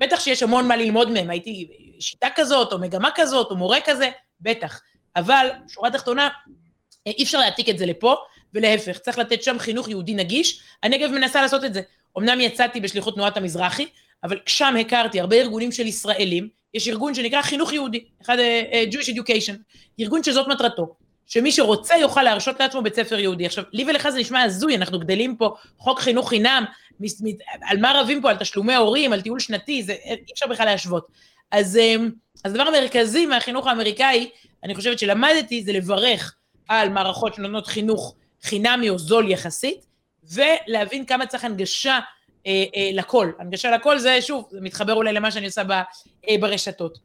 [0.00, 1.68] ובטח שיש המון מה ללמוד מהם, הייתי
[2.00, 4.80] שיטה כזאת, או מגמה כזאת, או מורה כזה, בטח.
[5.16, 6.28] אבל, שורה תחתונה,
[7.06, 8.16] אי אפשר להעתיק את זה לפה,
[8.54, 10.62] ולהפך, צריך לתת שם חינוך יהודי נגיש.
[10.82, 11.80] הנגב מנסה לעשות את זה.
[12.18, 13.86] אמנם יצאתי בשליחות תנועת המזרחי,
[14.24, 19.14] אבל שם הכרתי הרבה ארגונים של ישראלים, יש ארגון שנקרא חינוך יהודי, אחד uh, Jewish
[19.14, 19.54] Education,
[20.00, 20.94] ארגון שזאת מטרתו,
[21.26, 23.46] שמי שרוצה יוכל להרשות לעצמו בית ספר יהודי.
[23.46, 26.64] עכשיו, לי ולך זה נשמע הזוי, אנחנו גדלים פה, חוק חינוך חינם,
[27.62, 28.30] על מה רבים פה?
[28.30, 31.06] על תשלומי הורים, על טיול שנתי, זה אי אפשר בכלל להשוות.
[31.50, 31.78] אז,
[32.44, 34.30] אז הדבר המרכזי מהחינוך האמריקאי,
[34.64, 36.34] אני חושבת שלמדתי, זה לברך
[36.68, 39.86] על מערכות שנותנות חינוך חינמי או זול יחסית,
[40.32, 41.98] ולהבין כמה צריך הנגשה
[42.46, 43.30] אה, אה, לכל.
[43.38, 45.72] הנגשה לכל זה, שוב, זה מתחבר אולי למה שאני עושה ב,
[46.28, 46.98] אה, ברשתות.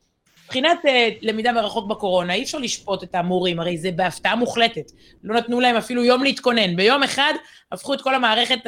[0.46, 4.92] מבחינת אה, למידה מרחוק בקורונה, אי אפשר לשפוט את המורים, הרי זה בהפתעה מוחלטת.
[5.24, 6.76] לא נתנו להם אפילו יום להתכונן.
[6.76, 7.34] ביום אחד
[7.72, 8.60] הפכו את כל המערכת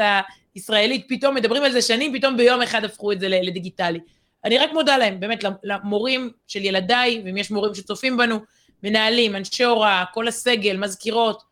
[0.56, 4.00] ישראלית, פתאום מדברים על זה שנים, פתאום ביום אחד הפכו את זה לדיגיטלי.
[4.46, 8.40] אני רק מודה להם, באמת, למורים של ילדיי, ואם יש מורים שצופים בנו,
[8.84, 11.44] מנהלים, אנשי הוראה, כל הסגל, מזכירות.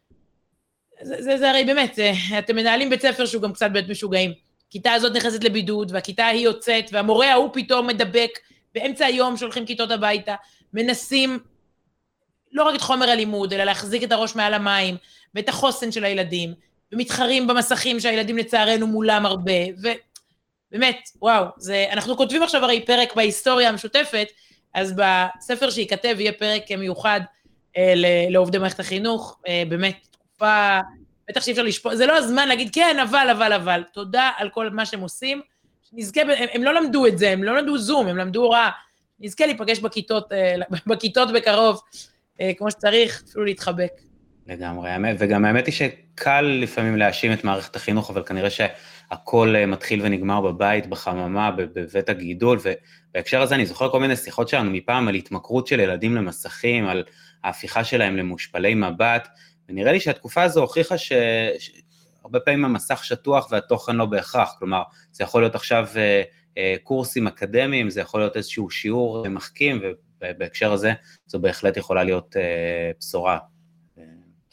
[1.02, 4.32] זה, זה, זה הרי באמת, זה, אתם מנהלים בית ספר שהוא גם קצת בית משוגעים.
[4.68, 8.40] הכיתה הזאת נכנסת לבידוד, והכיתה ההיא יוצאת, והמורה ההוא פתאום מדבק,
[8.76, 10.36] באמצע היום שולחים כיתות הביתה,
[10.74, 11.40] מנסים
[12.52, 14.96] לא רק את חומר הלימוד, אלא להחזיק את הראש מעל המים,
[15.36, 16.54] ואת החוסן של הילדים,
[16.96, 19.52] ומתחרים במסכים שהילדים לצערנו מולם הרבה,
[20.72, 24.28] ובאמת, וואו, זה, אנחנו כותבים עכשיו הרי פרק בהיסטוריה המשותפת,
[24.74, 27.22] אז בספר שייכתב יהיה פרק מיוחד
[27.78, 27.94] אה,
[28.30, 30.80] לעובדי מערכת החינוך, אה, באמת, תקופה,
[31.30, 34.70] בטח שאי אפשר לשפוט, זה לא הזמן להגיד כן, אבל, אבל, אבל, תודה על כל
[34.70, 35.42] מה שהם עושים,
[35.90, 38.70] שנזכה, הם, הם לא למדו את זה, הם לא למדו זום, הם למדו הוראה,
[39.20, 40.56] נזכה להיפגש בכיתות, אה,
[40.88, 41.82] בכיתות בקרוב,
[42.42, 43.92] אה, כמו שצריך, אפילו להתחבק.
[44.48, 44.90] לגמרי,
[45.20, 50.42] וגם האמת היא שקל לפעמים להאשים את מערכת החינוך, אבל כנראה שהכל אה, מתחיל ונגמר
[50.42, 55.68] בבית, בחממה, בבית הגידול, ובהקשר הזה אני זוכר כל מיני שיחות שלנו מפעם על התמכרות
[55.68, 57.04] של ילדים למסכים, על
[57.44, 59.28] ההפיכה שלהם למושפלי מבט,
[59.70, 61.12] ונראה לי שהתקופה הזו הוכיחה ש...
[62.24, 64.82] הרבה פעמים המסך שטוח והתוכן לא בהכרח, כלומר,
[65.12, 66.24] זה יכול להיות עכשיו אה,
[66.58, 69.82] אה, קורסים אקדמיים, זה יכול להיות איזשהו שיעור מחכים,
[70.22, 70.94] ובהקשר הזה
[71.28, 72.36] זו בהחלט יכולה להיות
[73.00, 73.38] בשורה.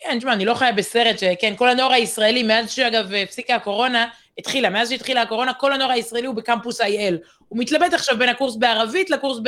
[0.03, 4.07] כן, תשמע, אני לא חיה בסרט שכן, כל הנוער הישראלי, מאז שאגב הפסיקה הקורונה,
[4.39, 7.15] התחילה, מאז שהתחילה הקורונה, כל הנוער הישראלי הוא בקמפוס IL.
[7.49, 9.39] הוא מתלבט עכשיו בין הקורס בערבית לקורס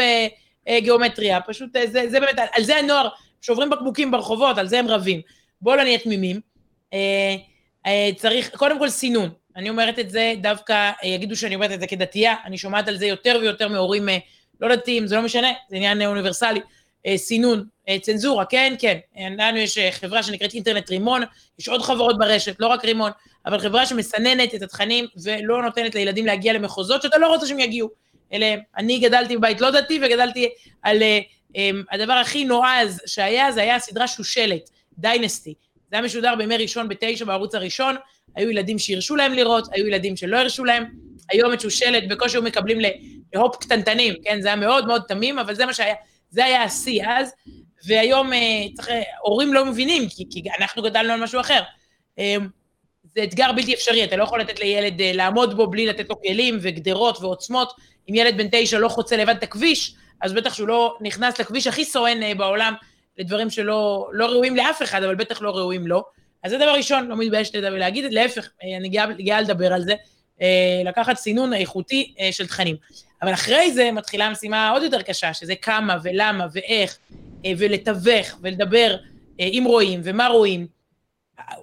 [0.67, 3.09] בגיאומטריה, פשוט זה, זה באמת, על זה הנוער,
[3.41, 5.21] שוברים בקבוקים ברחובות, על זה הם רבים.
[5.61, 6.41] בואו לא נהיה תמימים.
[6.93, 7.37] אה,
[7.87, 9.29] אה, צריך, קודם כל סינון.
[9.57, 12.97] אני אומרת את זה דווקא, אה, יגידו שאני אומרת את זה כדתייה, אני שומעת על
[12.97, 14.09] זה יותר ויותר מהורים
[14.61, 16.61] לא דתיים, זה לא משנה, זה עניין אוניברסלי.
[17.17, 17.65] סינון,
[18.01, 18.99] צנזורה, כן, כן.
[19.39, 21.23] לנו יש חברה שנקראת אינטרנט רימון,
[21.59, 23.11] יש עוד חברות ברשת, לא רק רימון,
[23.47, 27.89] אבל חברה שמסננת את התכנים ולא נותנת לילדים להגיע למחוזות שאתה לא רוצה שהם יגיעו
[28.33, 28.61] אליהם.
[28.77, 30.49] אני גדלתי בבית לא דתי וגדלתי
[30.83, 31.03] על...
[31.91, 35.55] הדבר הכי נועז שהיה, זה היה הסדרה שושלת, דיינסטי.
[35.91, 37.97] זה היה משודר בימי ראשון בתשע בערוץ הראשון,
[38.35, 40.85] היו ילדים שהרשו להם לראות, היו ילדים שלא הרשו להם,
[41.31, 42.79] היום את שושלת בקושי היו מקבלים
[43.35, 45.95] להופ קטנטנים, כן, זה היה מאוד מאוד תמים, אבל זה מה שהיה,
[46.35, 47.33] זה היה השיא אז,
[47.87, 48.39] והיום אה,
[48.75, 48.89] צריך,
[49.21, 51.61] הורים לא מבינים, כי, כי אנחנו גדלנו על משהו אחר.
[52.19, 52.37] אה,
[53.15, 56.21] זה אתגר בלתי אפשרי, אתה לא יכול לתת לילד אה, לעמוד בו בלי לתת לו
[56.23, 57.73] כלים וגדרות ועוצמות.
[58.11, 61.67] אם ילד בן תשע לא חוצה לבד את הכביש, אז בטח שהוא לא נכנס לכביש
[61.67, 62.75] הכי סואן בעולם,
[63.19, 66.03] לדברים שלא לא ראויים לאף אחד, אבל בטח לא ראויים לו.
[66.43, 68.89] אז זה דבר ראשון, לא מתביישת להגיד, להפך, אה, אני
[69.25, 69.97] גאה, לדבר על זה, אה,
[70.85, 72.77] לקחת סינון איכותי אה, של תכנים.
[73.23, 76.99] אבל אחרי זה מתחילה המשימה עוד יותר קשה, שזה כמה ולמה ואיך,
[77.59, 78.97] ולתווך ולדבר
[79.41, 80.67] אם רואים ומה רואים.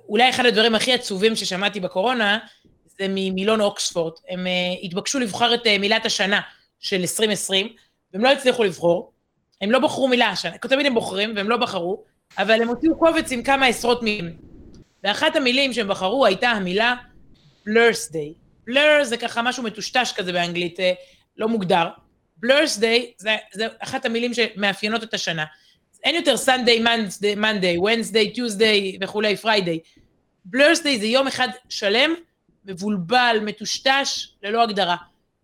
[0.09, 2.39] אולי אחד הדברים הכי עצובים ששמעתי בקורונה,
[2.85, 4.13] זה ממילון אוקספורד.
[4.29, 4.47] הם
[4.83, 6.41] התבקשו לבחור את מילת השנה
[6.79, 7.67] של 2020,
[8.13, 9.11] והם לא הצליחו לבחור,
[9.61, 12.03] הם לא בחרו מילה השנה, תמיד הם בוחרים והם לא בחרו,
[12.37, 14.37] אבל הם הוציאו קובץ עם כמה עשרות מילים.
[15.03, 16.95] ואחת המילים שהם בחרו הייתה המילה
[17.67, 18.33] day.
[18.69, 20.93] Blur זה ככה משהו מטושטש כזה באנגלית, אה,
[21.37, 21.87] לא מוגדר.
[22.45, 25.45] blurs day זה, זה אחת המילים שמאפיינות את השנה.
[26.03, 29.99] אין יותר Sunday, Monday, Monday, Wednesday, Tuesday וכולי, Friday.
[30.55, 32.13] blurs day זה יום אחד שלם,
[32.65, 34.95] מבולבל, מטושטש, ללא הגדרה.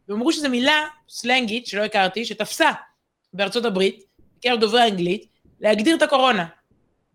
[0.07, 2.71] והם אמרו שזו מילה סלנגית שלא הכרתי, שתפסה
[3.33, 4.03] בארצות הברית,
[4.37, 5.25] בקרב דוברי אנגלית,
[5.59, 6.45] להגדיר את הקורונה.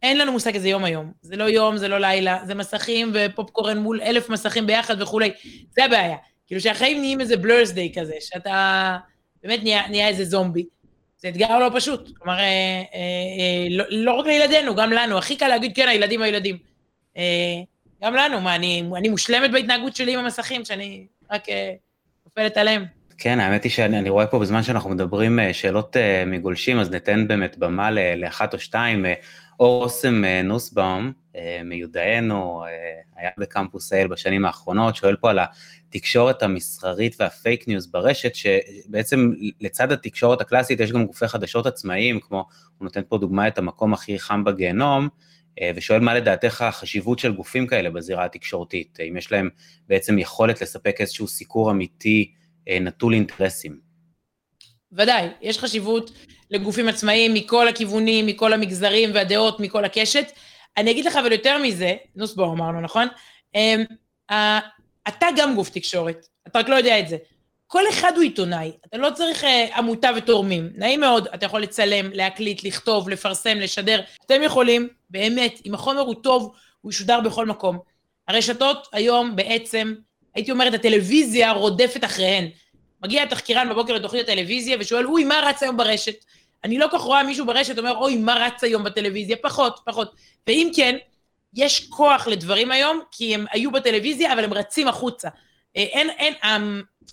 [0.03, 1.13] אין לנו מושג איזה יום היום.
[1.23, 5.31] זה לא יום, זה לא לילה, זה מסכים ופופקורן מול אלף מסכים ביחד וכולי.
[5.71, 6.17] זה הבעיה.
[6.47, 8.97] כאילו שהחיים נהיים איזה בלורס דיי כזה, שאתה
[9.43, 10.65] באמת נהיה, נהיה איזה זומבי.
[11.17, 12.19] זה אתגר לא פשוט.
[12.19, 12.83] כלומר, אה, אה,
[13.39, 15.19] אה, לא, לא רק לילדינו, גם לנו.
[15.19, 16.59] הכי קל להגיד, כן, הילדים הילדים.
[17.17, 17.23] אה,
[18.03, 21.73] גם לנו, מה, אני, אני מושלמת בהתנהגות שלי עם המסכים, שאני רק אה,
[22.27, 22.85] נופלת עליהם.
[23.19, 27.29] כן, האמת היא שאני רואה פה בזמן שאנחנו מדברים אה, שאלות אה, מגולשים, אז ניתן
[27.29, 29.07] באמת במה לאחת או שתיים.
[29.61, 31.13] אה, אור אוסם נוסבאום,
[31.65, 32.65] מיודענו,
[33.17, 35.39] היה בקמפוס אייל בשנים האחרונות, שואל פה על
[35.89, 42.45] התקשורת המסחרית והפייק ניוז ברשת, שבעצם לצד התקשורת הקלאסית יש גם גופי חדשות עצמאיים, כמו,
[42.79, 45.09] הוא נותן פה דוגמא את המקום הכי חם בגיהנום,
[45.77, 49.49] ושואל מה לדעתך החשיבות של גופים כאלה בזירה התקשורתית, אם יש להם
[49.89, 52.33] בעצם יכולת לספק איזשהו סיקור אמיתי,
[52.69, 53.92] אה, נטול אינטרסים.
[54.93, 56.11] ודאי, יש חשיבות
[56.51, 60.33] לגופים עצמאיים מכל הכיוונים, מכל המגזרים והדעות, מכל הקשת.
[60.77, 63.09] אני אגיד לך אבל יותר מזה, נוסבו אמרנו, נכון?
[63.55, 63.85] אמ,
[65.09, 67.17] אתה גם גוף תקשורת, אתה רק לא יודע את זה.
[67.67, 70.71] כל אחד הוא עיתונאי, אתה לא צריך uh, עמותה ותורמים.
[70.75, 74.01] נעים מאוד, אתה יכול לצלם, להקליט, לכתוב, לפרסם, לשדר.
[74.27, 77.79] אתם יכולים, באמת, אם החומר הוא טוב, הוא ישודר בכל מקום.
[78.29, 79.95] הרשתות היום בעצם
[80.35, 82.49] הייתי אומרת, הטלוויזיה רודפת אחריהן.
[83.03, 86.25] מגיע התחקירן בבוקר לתוכנית הטלוויזיה ושואל, אוי, מה רץ היום ברשת?
[86.65, 89.37] אני לא כל כך רואה מישהו ברשת אומר, אוי, מה רץ היום בטלוויזיה?
[89.43, 90.15] פחות, פחות.
[90.47, 90.97] ואם כן,
[91.55, 95.29] יש כוח לדברים היום, כי הם היו בטלוויזיה, אבל הם רצים החוצה.
[95.77, 96.35] אה, אין, אין,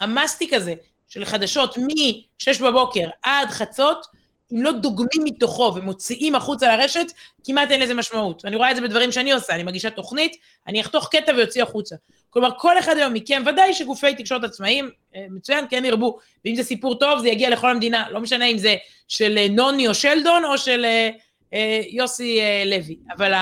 [0.01, 0.73] המסטיק הזה
[1.07, 4.05] של חדשות מ-6 בבוקר עד חצות,
[4.53, 7.05] אם לא דוגמים מתוכו ומוציאים החוצה לרשת,
[7.43, 8.45] כמעט אין לזה משמעות.
[8.45, 10.35] אני רואה את זה בדברים שאני עושה, אני מגישה תוכנית,
[10.67, 11.95] אני אחתוך קטע ויוציא החוצה.
[12.29, 16.63] כלומר, כל אחד היום מכם, ודאי שגופי תקשורת עצמאיים, אה, מצוין, כן ירבו, ואם זה
[16.63, 18.75] סיפור טוב, זה יגיע לכל המדינה, לא משנה אם זה
[19.07, 21.09] של אה, נוני או שלדון, או של אה,
[21.53, 22.97] אה, יוסי אה, לוי.
[23.17, 23.33] אבל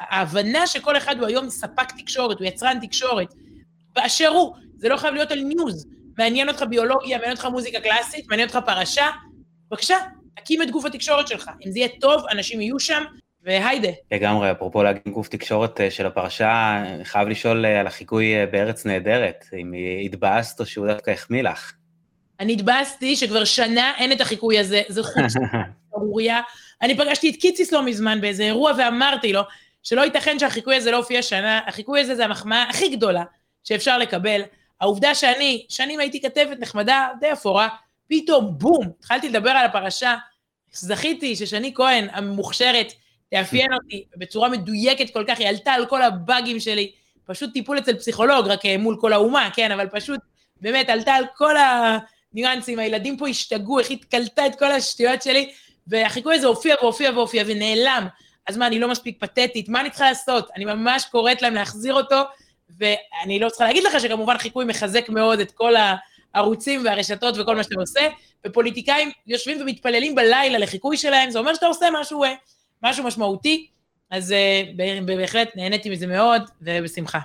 [0.00, 3.34] ההבנה שכל אחד הוא היום ספק תקשורת, הוא יצרן תקשורת,
[3.92, 5.86] באשר הוא, זה לא חייב להיות על ניוז.
[6.18, 9.10] מעניין אותך ביולוגיה, מעניין אותך מוזיקה קלאסית, מעניין אותך פרשה,
[9.72, 9.96] בבקשה,
[10.36, 11.50] תקים את גוף התקשורת שלך.
[11.66, 13.02] אם זה יהיה טוב, אנשים יהיו שם,
[13.42, 13.88] והיידה.
[14.12, 18.86] לגמרי, אפרופו להגיד גוף תקשורת אה, של הפרשה, חייב לשאול אה, על החיקוי אה, בארץ
[18.86, 19.72] נהדרת, אם
[20.04, 21.72] התבאסת או שהוא דווקא החמיא לך.
[22.40, 25.32] אני התבאסתי שכבר שנה אין את החיקוי הזה, זה חוץ
[25.92, 26.40] שערוריה.
[26.82, 29.42] אני פגשתי את קיציס לא מזמן באיזה אירוע ואמרתי לו
[29.82, 33.24] שלא ייתכן שהחיקוי הזה לא הופיע שנה, החיקוי הזה זה המחמאה הכי גדולה
[33.64, 34.42] שאפשר לקבל.
[34.80, 37.68] העובדה שאני, שנים הייתי כתבת נחמדה, די אפורה,
[38.12, 40.16] פתאום בום, התחלתי לדבר על הפרשה,
[40.72, 42.92] זכיתי ששני כהן המוכשרת
[43.30, 46.92] תאפיין אותי בצורה מדויקת כל כך, היא עלתה על כל הבאגים שלי,
[47.26, 50.20] פשוט טיפול אצל פסיכולוג, רק אה, מול כל האומה, כן, אבל פשוט
[50.60, 55.52] באמת עלתה על כל הניואנסים, הילדים פה השתגעו, איך היא קלטה את כל השטויות שלי,
[55.86, 58.06] והחיקוי הזה הופיע והופיע והופיע ונעלם.
[58.46, 59.68] אז מה, אני לא מספיק פתטית?
[59.68, 60.48] מה אני צריכה לעשות?
[60.56, 62.22] אני ממש קוראת להם להחזיר אותו,
[62.78, 65.94] ואני לא צריכה להגיד לך שכמובן חיקוי מחזק מאוד את כל ה...
[66.34, 68.08] הערוצים והרשתות וכל מה שאתה עושה,
[68.46, 72.34] ופוליטיקאים יושבים ומתפללים בלילה לחיקוי שלהם, זה אומר שאתה עושה משהו, אה,
[72.82, 73.66] משהו משמעותי,
[74.10, 74.62] אז אה,
[75.06, 77.18] בהחלט נהניתי מזה מאוד, ובשמחה.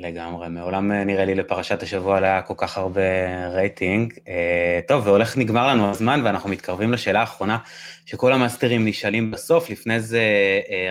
[0.00, 3.00] לגמרי, מעולם אה, נראה לי לפרשת השבוע לא היה כל כך הרבה
[3.48, 4.12] רייטינג.
[4.88, 7.58] טוב, והולך נגמר לנו הזמן, ואנחנו מתקרבים לשאלה האחרונה
[8.06, 9.70] שכל המאסטרים נשאלים בסוף.
[9.70, 10.22] לפני זה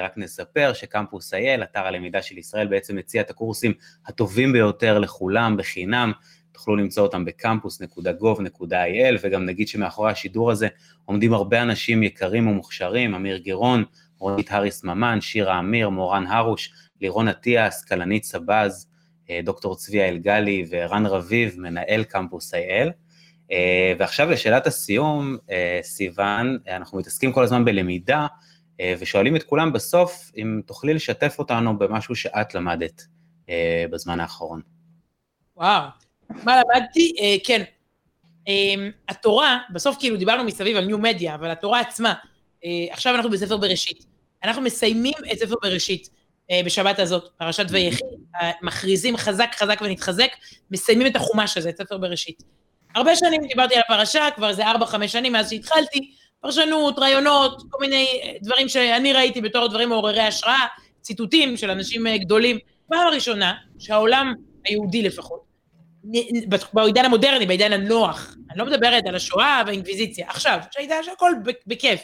[0.01, 3.73] רק נספר שקמפוס אייל, אתר הלמידה של ישראל, בעצם מציע את הקורסים
[4.07, 6.11] הטובים ביותר לכולם, בחינם.
[6.57, 10.67] תוכלו למצוא אותם בקמפוס.gov.il, וגם נגיד שמאחורי השידור הזה
[11.05, 13.83] עומדים הרבה אנשים יקרים ומוכשרים, אמיר גירון,
[14.19, 18.87] רונית האריס ממן, שירה אמיר, מורן הרוש, לירון אטיאס, כלנית סבז,
[19.29, 22.91] אה, דוקטור צביה אלגלי ורן רביב, מנהל קמפוס IL.
[23.51, 28.27] אה, ועכשיו לשאלת הסיום, אה, סיוון, אנחנו מתעסקים כל הזמן בלמידה,
[28.99, 33.01] ושואלים את כולם בסוף אם תוכלי לשתף אותנו במשהו שאת למדת
[33.91, 34.61] בזמן האחרון.
[35.55, 35.89] וואו,
[36.29, 37.13] מה למדתי?
[37.19, 37.63] אה, כן.
[38.47, 42.13] אה, התורה, בסוף כאילו דיברנו מסביב על ניו מדיה, אבל התורה עצמה,
[42.65, 44.05] אה, עכשיו אנחנו בספר בראשית.
[44.43, 46.09] אנחנו מסיימים את ספר בראשית
[46.65, 48.03] בשבת הזאת, פרשת ויחי,
[48.61, 50.27] מכריזים חזק חזק ונתחזק,
[50.71, 52.43] מסיימים את החומש הזה, את ספר בראשית.
[52.95, 56.11] הרבה שנים דיברתי על הפרשה, כבר זה ארבע, חמש שנים מאז שהתחלתי,
[56.41, 60.65] פרשנות, רעיונות, כל מיני דברים שאני ראיתי בתור דברים מעוררי השראה,
[61.01, 62.59] ציטוטים של אנשים גדולים.
[62.87, 64.33] פעם הראשונה שהעולם
[64.65, 65.46] היהודי לפחות,
[66.73, 71.31] בעידן המודרני, בעידן הנוח, אני לא מדברת על השואה והאינקוויזיציה, עכשיו, שהעידן שהכל
[71.67, 72.01] בכיף,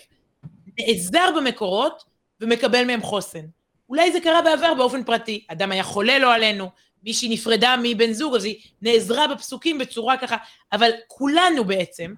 [0.79, 2.03] נעזר במקורות
[2.41, 3.45] ומקבל מהם חוסן.
[3.89, 6.69] אולי זה קרה בעבר באופן פרטי, אדם היה חולה לא עלינו,
[7.03, 10.37] מישהי נפרדה מבן זוג, אז היא נעזרה בפסוקים בצורה ככה,
[10.71, 12.13] אבל כולנו בעצם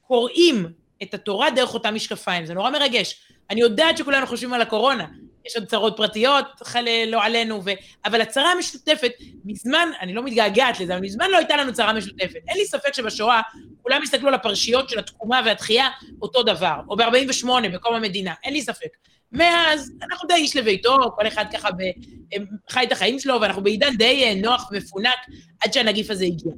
[0.00, 0.66] קוראים
[1.02, 3.20] את התורה דרך אותם משקפיים, זה נורא מרגש.
[3.50, 5.06] אני יודעת שכולנו חושבים על הקורונה,
[5.46, 7.70] יש עוד צרות פרטיות, חלה לא עלינו, ו...
[8.04, 9.12] אבל הצרה המשותפת,
[9.44, 12.40] מזמן, אני לא מתגעגעת לזה, אבל מזמן לא הייתה לנו צרה משותפת.
[12.48, 13.40] אין לי ספק שבשואה
[13.82, 15.88] כולם הסתכלו על הפרשיות של התקומה והתחייה
[16.22, 18.96] אותו דבר, או ב-48, בקום המדינה, אין לי ספק.
[19.32, 21.82] מאז, אנחנו די איש לביתו, כל אחד ככה ב...
[22.70, 25.18] חי את החיים שלו, ואנחנו בעידן די אה, נוח ומפונק
[25.60, 26.52] עד שהנגיף הזה הגיע.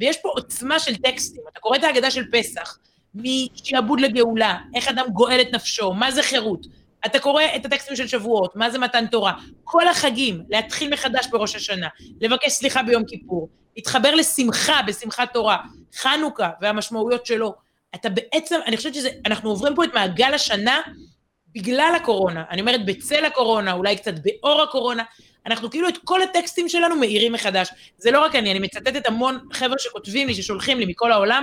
[0.00, 2.78] ויש פה עוצמה של טקסטים, אתה קורא את ההגדה של פסח,
[3.14, 6.66] משעבוד לגאולה, איך אדם גואל את נפשו, מה זה חירות.
[7.06, 9.32] אתה קורא את הטקסטים של שבועות, מה זה מתן תורה,
[9.64, 11.88] כל החגים, להתחיל מחדש בראש השנה,
[12.20, 15.58] לבקש סליחה ביום כיפור, להתחבר לשמחה בשמחת תורה,
[15.96, 17.54] חנוכה והמשמעויות שלו.
[17.94, 20.80] אתה בעצם, אני חושבת שזה, אנחנו עוברים פה את מעגל השנה
[21.54, 22.44] בגלל הקורונה.
[22.50, 25.02] אני אומרת בצל הקורונה, אולי קצת באור הקורונה,
[25.46, 27.68] אנחנו כאילו את כל הטקסטים שלנו מאירים מחדש.
[27.98, 31.42] זה לא רק אני, אני מצטטת המון חבר'ה שכותבים לי, ששולחים לי מכל העולם,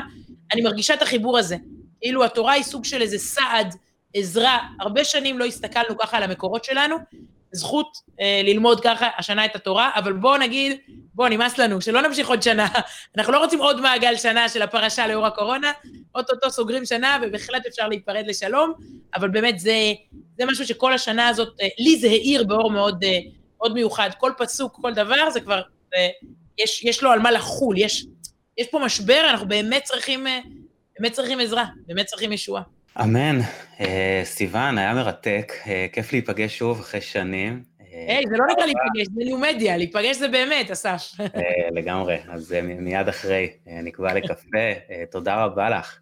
[0.54, 1.56] אני מרגישה את החיבור הזה.
[2.02, 3.76] כאילו התורה היא סוג של איזה סעד,
[4.14, 4.60] עזרה.
[4.80, 6.96] הרבה שנים לא הסתכלנו ככה על המקורות שלנו,
[7.52, 10.78] זכות אה, ללמוד ככה השנה את התורה, אבל בואו נגיד,
[11.14, 12.68] בואו נמאס לנו, שלא נמשיך עוד שנה.
[13.18, 15.72] אנחנו לא רוצים עוד מעגל שנה של הפרשה לאור הקורונה,
[16.16, 18.74] אוטוטו סוגרים שנה ובהחלט אפשר להיפרד לשלום,
[19.16, 19.94] אבל באמת זה,
[20.38, 23.20] זה משהו שכל השנה הזאת, אה, לי זה האיר באור מאוד, אה,
[23.58, 24.10] מאוד מיוחד.
[24.18, 26.08] כל פסוק, כל דבר, זה כבר, זה
[26.58, 28.06] יש, יש לו על מה לחול, יש,
[28.58, 30.40] יש פה משבר, אנחנו באמת צריכים, אה,
[31.00, 32.62] באמת צריכים עזרה, באמת צריכים ישועה.
[33.02, 33.40] אמן.
[33.80, 37.64] אה, סיוון, היה מרתק, אה, כיף להיפגש שוב אחרי שנים.
[38.08, 41.12] היי, זה לא נקרא להיפגש, זה ניו מדיה, להיפגש זה באמת, אסף.
[41.76, 44.68] לגמרי, אז מיד אחרי, נקבע לקפה,
[45.12, 46.00] תודה רבה לך.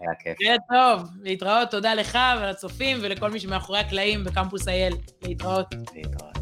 [0.00, 0.36] היה כיף.
[0.40, 4.94] היה טוב, להתראות, תודה לך ולצופים ולכל מי שמאחורי הקלעים בקמפוס אייל.
[5.22, 5.74] להתראות.
[5.94, 6.38] להתראות.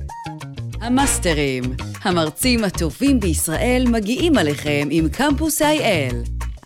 [0.81, 1.63] המאסטרים,
[2.03, 6.15] המרצים הטובים בישראל מגיעים עליכם עם קמפוס אייל,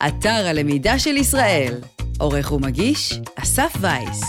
[0.07, 1.75] אתר הלמידה של ישראל.
[2.19, 4.23] עורך ומגיש, אסף וייס.